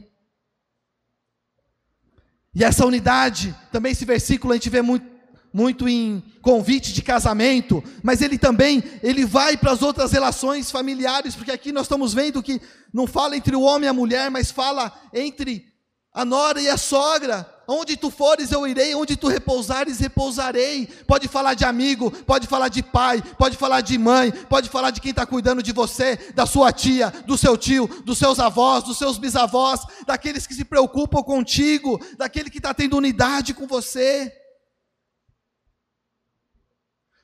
[2.55, 5.07] E essa unidade, também esse versículo a gente vê muito,
[5.53, 11.35] muito em convite de casamento, mas ele também, ele vai para as outras relações familiares,
[11.35, 12.61] porque aqui nós estamos vendo que
[12.93, 15.73] não fala entre o homem e a mulher, mas fala entre
[16.13, 17.49] a nora e a sogra.
[17.67, 20.87] Onde tu fores eu irei, onde tu repousares repousarei.
[21.07, 25.01] Pode falar de amigo, pode falar de pai, pode falar de mãe, pode falar de
[25.01, 28.99] quem está cuidando de você, da sua tia, do seu tio, dos seus avós, dos
[28.99, 34.42] seus bisavós, daqueles que se preocupam contigo, daquele que está tendo unidade com você.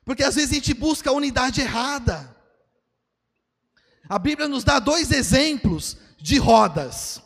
[0.09, 2.35] Porque às vezes a gente busca a unidade errada.
[4.09, 7.21] A Bíblia nos dá dois exemplos de rodas.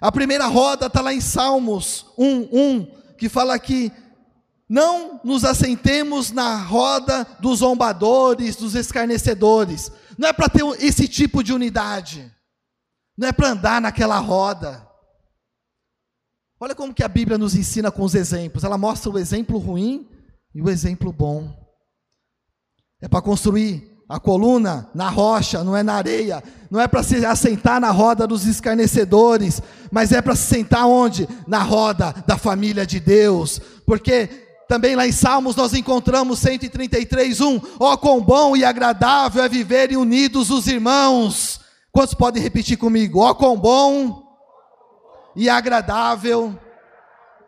[0.00, 2.86] A primeira roda está lá em Salmos 1, 1,
[3.18, 3.90] que fala que
[4.68, 9.90] não nos assentemos na roda dos zombadores, dos escarnecedores.
[10.16, 12.32] Não é para ter esse tipo de unidade.
[13.18, 14.88] Não é para andar naquela roda.
[16.60, 18.62] Olha como que a Bíblia nos ensina com os exemplos.
[18.62, 20.13] Ela mostra o exemplo ruim
[20.54, 21.52] e o exemplo bom.
[23.00, 27.24] É para construir a coluna na rocha, não é na areia, não é para se
[27.24, 31.28] assentar na roda dos escarnecedores, mas é para se sentar onde?
[31.46, 34.28] Na roda da família de Deus, porque
[34.68, 39.48] também lá em Salmos nós encontramos 133, 1, ó oh, quão bom e agradável é
[39.48, 41.60] viverem unidos os irmãos.
[41.92, 43.20] Quantos podem repetir comigo?
[43.20, 44.22] Ó oh, quão bom
[45.36, 46.58] e agradável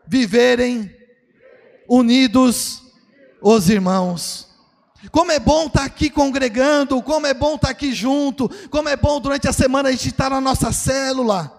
[0.06, 0.90] viverem
[1.88, 2.82] unidos
[3.54, 4.48] os irmãos.
[5.12, 9.20] Como é bom estar aqui congregando, como é bom estar aqui junto, como é bom
[9.20, 11.52] durante a semana a gente estar na nossa célula.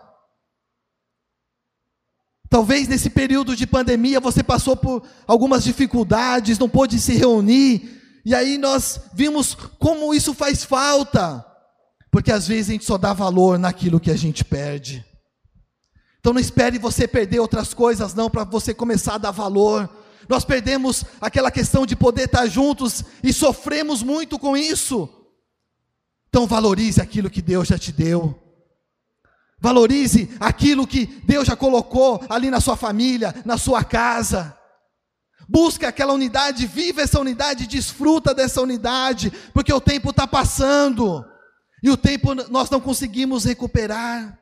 [2.50, 8.36] Talvez nesse período de pandemia você passou por algumas dificuldades, não pôde se reunir, e
[8.36, 11.46] aí nós vimos como isso faz falta,
[12.12, 15.06] porque às vezes a gente só dá valor naquilo que a gente perde.
[16.20, 19.90] Então não espere você perder outras coisas, não, para você começar a dar valor.
[20.28, 25.10] Nós perdemos aquela questão de poder estar juntos e sofremos muito com isso.
[26.28, 28.38] Então valorize aquilo que Deus já te deu.
[29.60, 34.56] Valorize aquilo que Deus já colocou ali na sua família, na sua casa.
[35.48, 41.26] Busca aquela unidade, viva essa unidade, desfruta dessa unidade, porque o tempo está passando
[41.82, 44.38] e o tempo nós não conseguimos recuperar.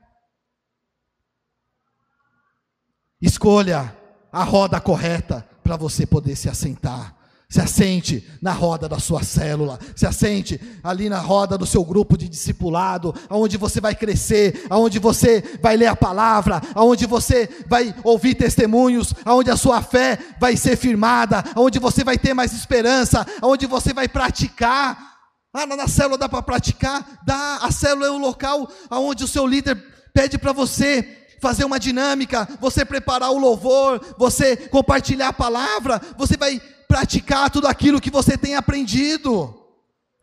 [3.22, 3.96] Escolha
[4.32, 7.16] a roda correta para você poder se assentar.
[7.50, 12.18] Se assente na roda da sua célula, se assente ali na roda do seu grupo
[12.18, 17.96] de discipulado, aonde você vai crescer, aonde você vai ler a palavra, aonde você vai
[18.04, 23.26] ouvir testemunhos, aonde a sua fé vai ser firmada, aonde você vai ter mais esperança,
[23.42, 25.16] aonde você vai praticar.
[25.52, 27.22] Ah, na célula dá para praticar?
[27.26, 27.58] Dá.
[27.62, 29.76] A célula é o local aonde o seu líder
[30.14, 36.36] pede para você fazer uma dinâmica, você preparar o louvor, você compartilhar a palavra, você
[36.36, 39.54] vai praticar tudo aquilo que você tem aprendido.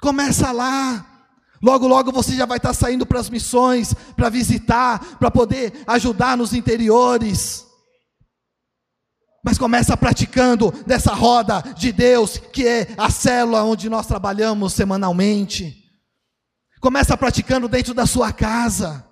[0.00, 1.06] Começa lá.
[1.62, 6.36] Logo, logo você já vai estar saindo para as missões, para visitar, para poder ajudar
[6.36, 7.68] nos interiores.
[9.44, 15.84] Mas começa praticando nessa roda de Deus, que é a célula onde nós trabalhamos semanalmente.
[16.80, 19.11] Começa praticando dentro da sua casa.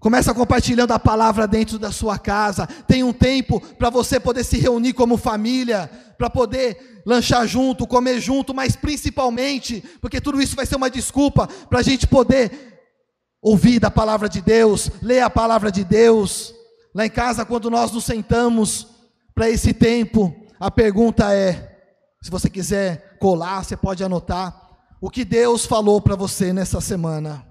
[0.00, 2.68] Começa compartilhando a palavra dentro da sua casa.
[2.86, 8.20] Tem um tempo para você poder se reunir como família, para poder lanchar junto, comer
[8.20, 12.78] junto, mas principalmente, porque tudo isso vai ser uma desculpa para a gente poder
[13.42, 16.54] ouvir da palavra de Deus, ler a palavra de Deus.
[16.94, 18.86] Lá em casa, quando nós nos sentamos
[19.34, 21.76] para esse tempo, a pergunta é:
[22.22, 27.47] se você quiser colar, você pode anotar, o que Deus falou para você nessa semana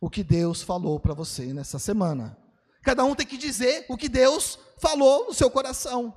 [0.00, 2.36] o que Deus falou para você nessa semana.
[2.82, 6.14] Cada um tem que dizer o que Deus falou no seu coração.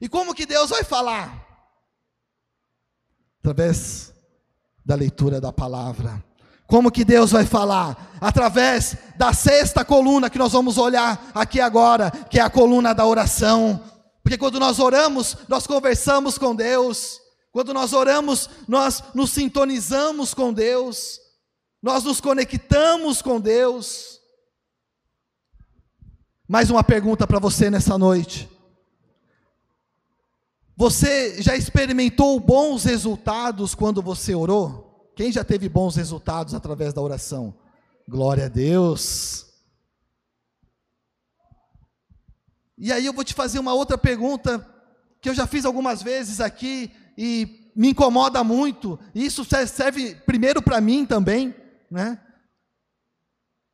[0.00, 1.46] E como que Deus vai falar?
[3.40, 4.12] Através
[4.84, 6.24] da leitura da palavra.
[6.66, 8.16] Como que Deus vai falar?
[8.20, 13.06] Através da sexta coluna que nós vamos olhar aqui agora, que é a coluna da
[13.06, 13.80] oração.
[14.22, 17.20] Porque quando nós oramos, nós conversamos com Deus.
[17.52, 21.20] Quando nós oramos, nós nos sintonizamos com Deus
[21.82, 24.20] nós nos conectamos com Deus.
[26.48, 28.48] Mais uma pergunta para você nessa noite.
[30.76, 35.12] Você já experimentou bons resultados quando você orou?
[35.16, 37.54] Quem já teve bons resultados através da oração?
[38.06, 39.46] Glória a Deus.
[42.78, 44.64] E aí eu vou te fazer uma outra pergunta
[45.20, 48.98] que eu já fiz algumas vezes aqui e me incomoda muito.
[49.14, 51.54] Isso serve primeiro para mim também
[51.90, 52.20] né?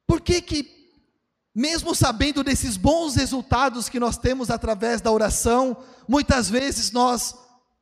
[0.06, 0.90] Por que que,
[1.54, 7.34] mesmo sabendo desses bons resultados que nós temos através da oração, muitas vezes nós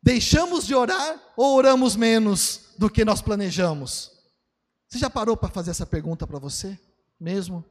[0.03, 4.11] deixamos de orar ou oramos menos do que nós planejamos?
[4.89, 6.78] Você já parou para fazer essa pergunta para você
[7.18, 7.64] mesmo?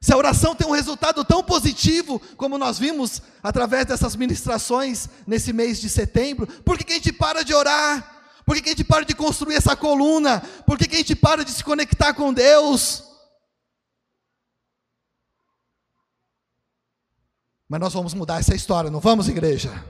[0.00, 5.52] Se a oração tem um resultado tão positivo, como nós vimos através dessas ministrações nesse
[5.52, 8.17] mês de setembro, por que, que a gente para de orar?
[8.48, 10.40] Por que, que a gente para de construir essa coluna?
[10.64, 13.04] Por que, que a gente para de se conectar com Deus?
[17.68, 19.84] Mas nós vamos mudar essa história, não vamos, igreja?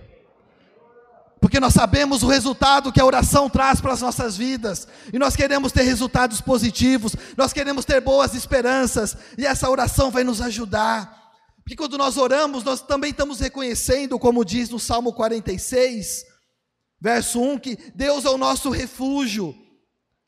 [1.40, 5.36] Porque nós sabemos o resultado que a oração traz para as nossas vidas, e nós
[5.36, 11.16] queremos ter resultados positivos, nós queremos ter boas esperanças, e essa oração vai nos ajudar.
[11.58, 16.26] Porque quando nós oramos, nós também estamos reconhecendo, como diz no Salmo 46,
[17.00, 19.54] Verso 1: que Deus é o nosso refúgio,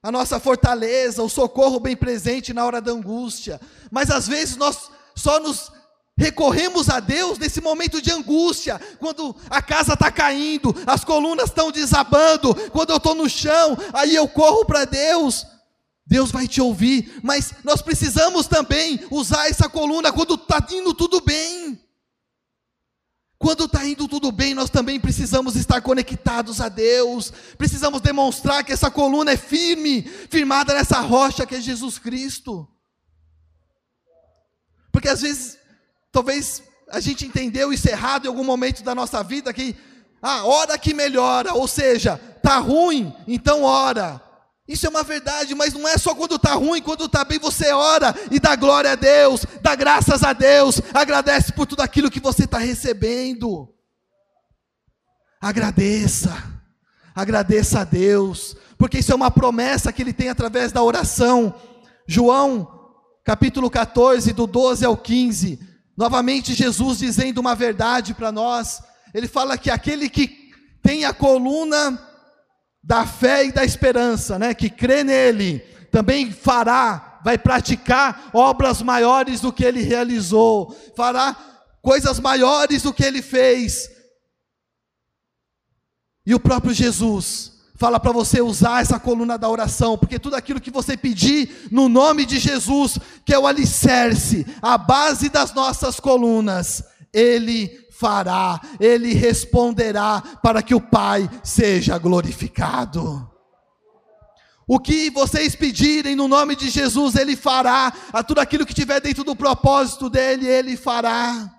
[0.02, 3.60] a nossa fortaleza, o socorro bem presente na hora da angústia.
[3.90, 5.72] Mas às vezes nós só nos
[6.16, 11.72] recorremos a Deus nesse momento de angústia, quando a casa está caindo, as colunas estão
[11.72, 15.46] desabando, quando eu estou no chão, aí eu corro para Deus.
[16.06, 21.20] Deus vai te ouvir, mas nós precisamos também usar essa coluna quando está indo tudo
[21.20, 21.80] bem.
[23.40, 28.70] Quando está indo tudo bem, nós também precisamos estar conectados a Deus, precisamos demonstrar que
[28.70, 32.68] essa coluna é firme, firmada nessa rocha que é Jesus Cristo.
[34.92, 35.56] Porque às vezes,
[36.12, 39.74] talvez a gente entendeu isso errado em algum momento da nossa vida, que,
[40.20, 44.20] ah, ora que melhora, ou seja, tá ruim, então ora.
[44.70, 47.72] Isso é uma verdade, mas não é só quando está ruim, quando está bem, você
[47.72, 52.20] ora e dá glória a Deus, dá graças a Deus, agradece por tudo aquilo que
[52.20, 53.68] você está recebendo.
[55.40, 56.62] Agradeça,
[57.12, 61.52] agradeça a Deus, porque isso é uma promessa que Ele tem através da oração.
[62.06, 62.92] João,
[63.24, 65.58] capítulo 14, do 12 ao 15,
[65.96, 68.80] novamente Jesus dizendo uma verdade para nós,
[69.12, 72.09] Ele fala que aquele que tem a coluna
[72.82, 75.58] da fé e da esperança, né, que crê nele,
[75.90, 81.36] também fará, vai praticar obras maiores do que ele realizou, fará
[81.82, 83.90] coisas maiores do que ele fez.
[86.24, 90.60] E o próprio Jesus fala para você usar essa coluna da oração, porque tudo aquilo
[90.60, 95.98] que você pedir no nome de Jesus, que é o alicerce, a base das nossas
[95.98, 97.68] colunas, Ele
[98.00, 103.28] fará, Ele responderá para que o Pai seja glorificado.
[104.66, 107.92] O que vocês pedirem no nome de Jesus, Ele fará.
[108.12, 111.52] A tudo aquilo que tiver dentro do propósito dele, Ele fará.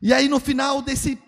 [0.00, 1.18] E aí no final desse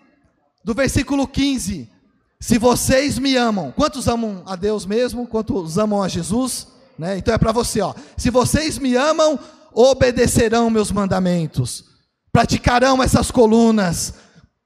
[0.63, 1.91] do versículo 15,
[2.39, 5.27] se vocês me amam, quantos amam a Deus mesmo?
[5.27, 6.67] Quantos amam a Jesus?
[6.97, 7.17] Né?
[7.17, 7.93] Então é para você, ó.
[8.15, 9.37] Se vocês me amam,
[9.73, 11.92] obedecerão meus mandamentos,
[12.33, 14.15] praticarão essas colunas,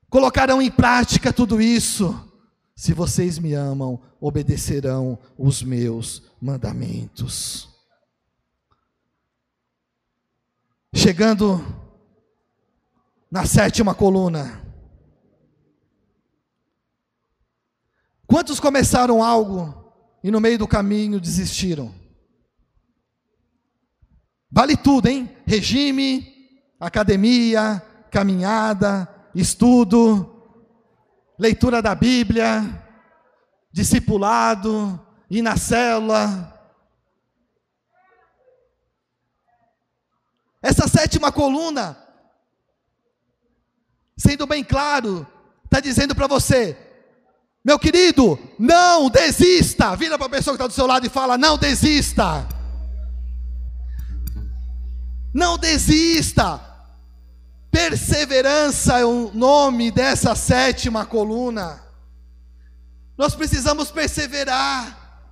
[0.10, 2.18] colocarão em prática tudo isso.
[2.74, 7.68] Se vocês me amam, obedecerão os meus mandamentos.
[10.96, 11.62] Chegando
[13.30, 14.64] na sétima coluna.
[18.26, 19.92] Quantos começaram algo
[20.24, 21.94] e no meio do caminho desistiram?
[24.50, 25.30] Vale tudo, hein?
[25.46, 26.37] Regime,
[26.80, 30.34] academia, caminhada, estudo,
[31.38, 32.64] leitura da Bíblia,
[33.72, 35.00] discipulado,
[35.30, 36.54] ir na célula.
[40.62, 41.98] Essa sétima coluna,
[44.18, 45.26] sendo bem claro,
[45.66, 46.78] está dizendo para você:
[47.68, 49.94] meu querido, não desista.
[49.98, 52.48] Vira para a pessoa que está do seu lado e fala: não desista.
[55.34, 56.67] Não desista.
[57.78, 61.80] Perseverança é o nome dessa sétima coluna.
[63.16, 65.30] Nós precisamos perseverar.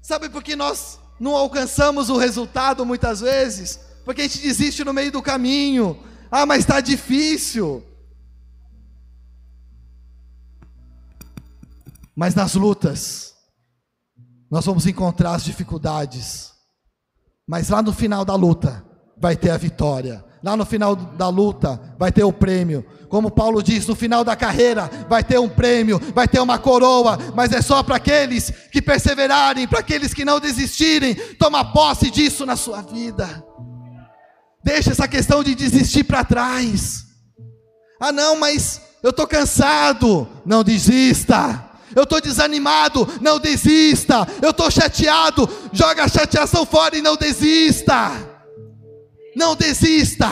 [0.00, 3.80] Sabe por que nós não alcançamos o resultado muitas vezes?
[4.04, 6.00] Porque a gente desiste no meio do caminho.
[6.30, 7.84] Ah, mas está difícil.
[12.14, 13.34] Mas nas lutas,
[14.48, 16.52] nós vamos encontrar as dificuldades.
[17.44, 18.86] Mas lá no final da luta,
[19.18, 20.23] vai ter a vitória.
[20.44, 22.84] Lá no final da luta, vai ter o prêmio.
[23.08, 27.18] Como Paulo diz, no final da carreira, vai ter um prêmio, vai ter uma coroa.
[27.34, 31.14] Mas é só para aqueles que perseverarem, para aqueles que não desistirem.
[31.38, 33.42] Toma posse disso na sua vida.
[34.62, 37.06] Deixa essa questão de desistir para trás.
[37.98, 40.28] Ah, não, mas eu estou cansado.
[40.44, 44.26] Não desista eu estou desanimado, não desista.
[44.42, 48.33] Eu estou chateado, joga a chateação fora e não desista.
[49.34, 50.28] Não desista.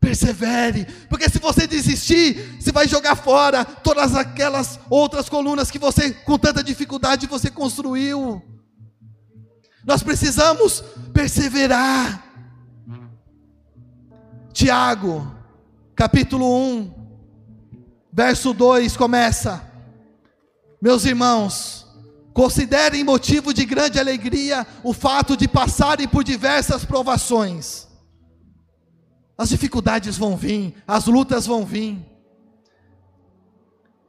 [0.00, 6.10] Persevere, porque se você desistir, você vai jogar fora todas aquelas outras colunas que você,
[6.10, 8.42] com tanta dificuldade, você construiu.
[9.84, 12.24] Nós precisamos perseverar.
[14.54, 15.32] Tiago,
[15.94, 16.94] capítulo 1,
[18.10, 19.70] verso 2 começa:
[20.80, 21.79] meus irmãos,
[22.40, 27.86] considerem motivo de grande alegria o fato de passarem por diversas provações.
[29.36, 31.98] As dificuldades vão vir, as lutas vão vir.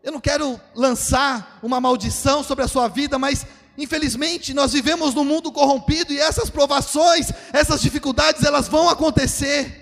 [0.02, 3.46] Eu não quero lançar uma maldição sobre a sua vida, mas
[3.78, 9.78] infelizmente nós vivemos num mundo corrompido e essas provações, essas dificuldades, elas vão acontecer.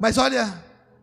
[0.00, 0.60] Mas olha,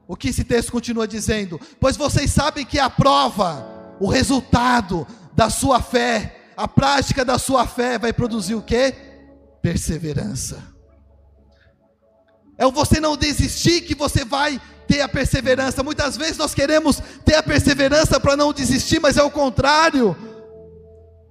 [0.10, 1.62] o que esse texto continua dizendo?
[1.80, 5.06] Pois vocês sabem que a prova, o resultado
[5.36, 8.92] da sua fé, a prática da sua fé vai produzir o que?
[9.62, 10.64] Perseverança.
[12.58, 15.84] É você não desistir que você vai ter a perseverança.
[15.84, 20.18] Muitas vezes nós queremos ter a perseverança para não desistir, mas é o contrário.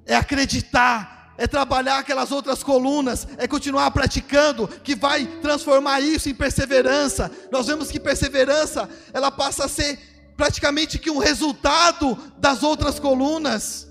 [0.07, 6.35] É acreditar é trabalhar aquelas outras colunas, é continuar praticando, que vai transformar isso em
[6.35, 7.31] perseverança.
[7.53, 9.97] Nós vemos que perseverança, ela passa a ser
[10.37, 13.89] praticamente que um resultado das outras colunas.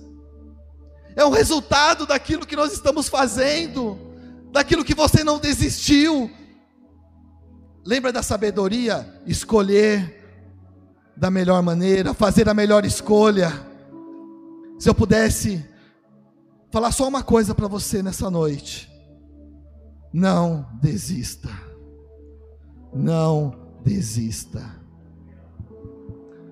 [1.16, 3.98] É um resultado daquilo que nós estamos fazendo,
[4.52, 6.30] daquilo que você não desistiu.
[7.86, 9.22] Lembra da sabedoria?
[9.26, 10.16] Escolher
[11.16, 13.66] da melhor maneira, fazer a melhor escolha.
[14.78, 15.66] Se eu pudesse
[16.78, 18.88] falar só uma coisa para você nessa noite.
[20.14, 21.50] Não desista.
[22.94, 23.52] Não
[23.84, 24.64] desista.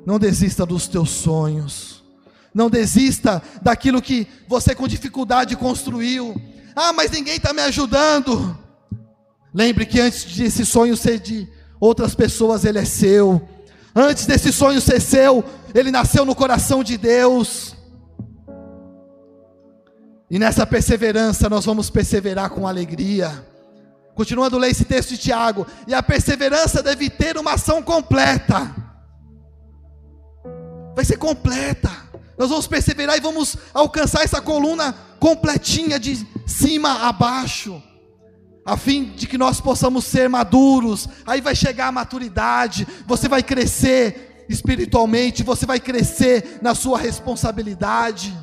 [0.03, 2.03] Não desista dos teus sonhos.
[2.51, 6.35] Não desista daquilo que você com dificuldade construiu.
[6.75, 8.57] Ah, mas ninguém está me ajudando.
[9.53, 11.47] Lembre que antes desse sonho ser de
[11.79, 13.47] outras pessoas, ele é seu.
[13.93, 17.74] Antes desse sonho ser seu, ele nasceu no coração de Deus.
[20.29, 23.45] E nessa perseverança nós vamos perseverar com alegria.
[24.15, 28.73] Continuando a ler esse texto de Tiago, e a perseverança deve ter uma ação completa.
[30.95, 31.91] Vai ser completa.
[32.37, 37.81] Nós vamos perseverar e vamos alcançar essa coluna completinha de cima a baixo.
[38.65, 41.07] a fim de que nós possamos ser maduros.
[41.25, 48.35] Aí vai chegar a maturidade, você vai crescer espiritualmente, você vai crescer na sua responsabilidade.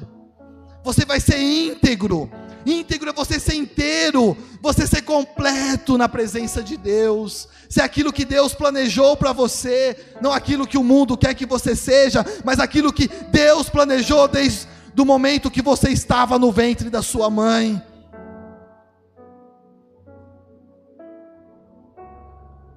[0.82, 2.30] Você vai ser íntegro.
[2.64, 8.24] Íntegro é você ser inteiro, você ser completo na presença de Deus, ser aquilo que
[8.24, 12.92] Deus planejou para você, não aquilo que o mundo quer que você seja, mas aquilo
[12.92, 17.82] que Deus planejou desde o momento que você estava no ventre da sua mãe.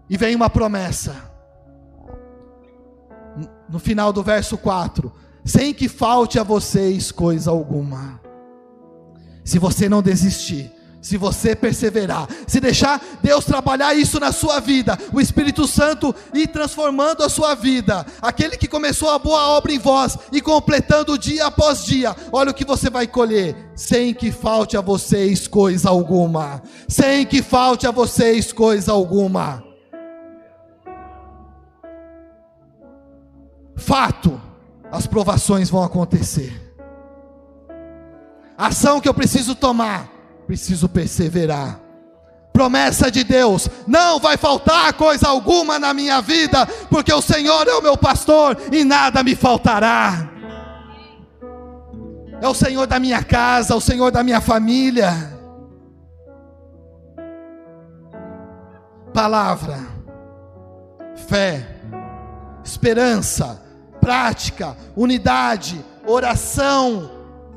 [0.09, 1.31] E vem uma promessa.
[3.69, 5.11] No final do verso 4:
[5.45, 8.19] sem que falte a vocês coisa alguma.
[9.43, 14.97] Se você não desistir, se você perseverar, se deixar Deus trabalhar isso na sua vida,
[15.13, 19.77] o Espírito Santo ir transformando a sua vida, aquele que começou a boa obra em
[19.77, 24.75] vós e completando dia após dia, olha o que você vai colher, sem que falte
[24.75, 29.63] a vocês coisa alguma, sem que falte a vocês coisa alguma.
[33.75, 34.41] Fato,
[34.95, 36.61] as provações vão acontecer.
[38.57, 40.09] Ação que eu preciso tomar,
[40.47, 41.81] preciso perseverar.
[42.53, 47.73] Promessa de Deus, não vai faltar coisa alguma na minha vida, porque o Senhor é
[47.73, 50.29] o meu pastor e nada me faltará.
[52.41, 55.33] É o Senhor da minha casa, o Senhor da minha família.
[59.13, 59.79] Palavra,
[61.27, 61.81] fé,
[62.63, 63.64] esperança,
[64.05, 67.09] prática, unidade, oração,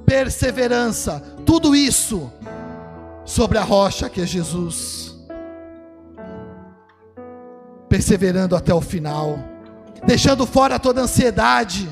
[0.07, 2.33] perseverança, tudo isso
[3.23, 5.15] sobre a rocha que é Jesus.
[7.87, 9.39] Perseverando até o final,
[10.07, 11.87] deixando fora toda ansiedade.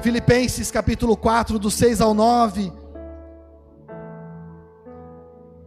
[0.00, 2.72] Filipenses capítulo 4, do 6 ao 9.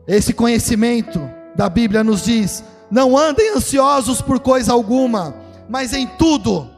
[0.07, 1.19] Esse conhecimento
[1.55, 5.35] da Bíblia nos diz: não andem ansiosos por coisa alguma,
[5.69, 6.75] mas em tudo,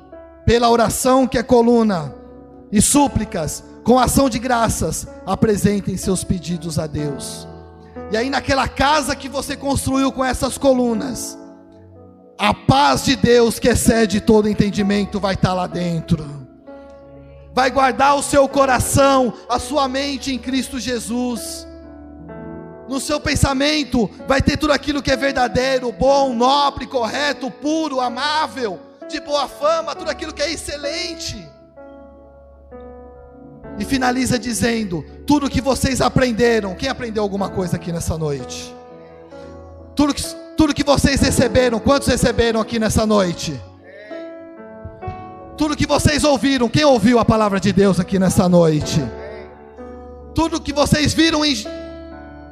[0.50, 2.12] pela oração que é coluna,
[2.72, 7.47] e súplicas, com ação de graças, apresentem seus pedidos a Deus.
[8.12, 11.38] E aí, naquela casa que você construiu com essas colunas,
[12.36, 16.26] a paz de Deus, que excede todo entendimento, vai estar lá dentro.
[17.54, 21.68] Vai guardar o seu coração, a sua mente em Cristo Jesus.
[22.88, 28.89] No seu pensamento vai ter tudo aquilo que é verdadeiro, bom, nobre, correto, puro, amável,
[29.10, 31.47] de boa fama, tudo aquilo que é excelente.
[33.78, 38.74] E finaliza dizendo: tudo que vocês aprenderam, quem aprendeu alguma coisa aqui nessa noite?
[39.95, 40.24] Tudo que,
[40.55, 43.60] tudo que vocês receberam, quantos receberam aqui nessa noite?
[45.57, 49.01] Tudo que vocês ouviram, quem ouviu a palavra de Deus aqui nessa noite?
[50.34, 51.53] Tudo que vocês viram em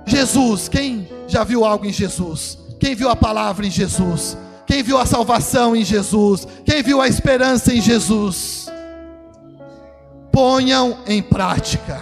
[0.06, 2.58] Jesus, quem já viu algo em Jesus?
[2.80, 4.38] Quem viu a palavra em Jesus?
[4.68, 6.46] Quem viu a salvação em Jesus?
[6.66, 8.68] Quem viu a esperança em Jesus?
[10.38, 12.00] ponham em prática.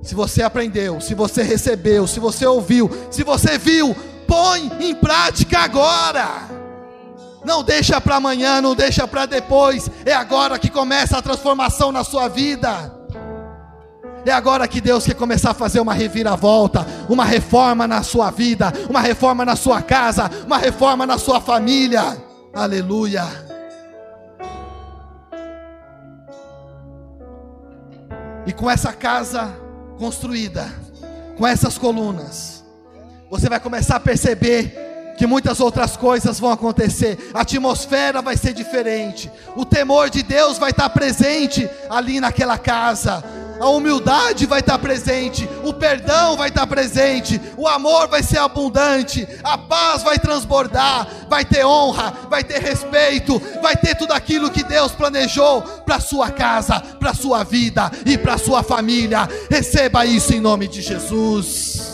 [0.00, 3.96] Se você aprendeu, se você recebeu, se você ouviu, se você viu,
[4.28, 6.48] põe em prática agora.
[7.44, 9.90] Não deixa para amanhã, não deixa para depois.
[10.06, 12.93] É agora que começa a transformação na sua vida.
[14.26, 18.72] É agora que Deus quer começar a fazer uma reviravolta, uma reforma na sua vida,
[18.88, 22.16] uma reforma na sua casa, uma reforma na sua família.
[22.54, 23.24] Aleluia.
[28.46, 29.54] E com essa casa
[29.98, 30.66] construída,
[31.36, 32.64] com essas colunas,
[33.30, 37.30] você vai começar a perceber que muitas outras coisas vão acontecer.
[37.34, 39.30] A atmosfera vai ser diferente.
[39.54, 43.22] O temor de Deus vai estar presente ali naquela casa
[43.60, 49.26] a humildade vai estar presente, o perdão vai estar presente, o amor vai ser abundante,
[49.42, 54.62] a paz vai transbordar, vai ter honra, vai ter respeito, vai ter tudo aquilo que
[54.62, 59.28] Deus planejou para sua casa, para sua vida e para sua família.
[59.50, 61.93] Receba isso em nome de Jesus.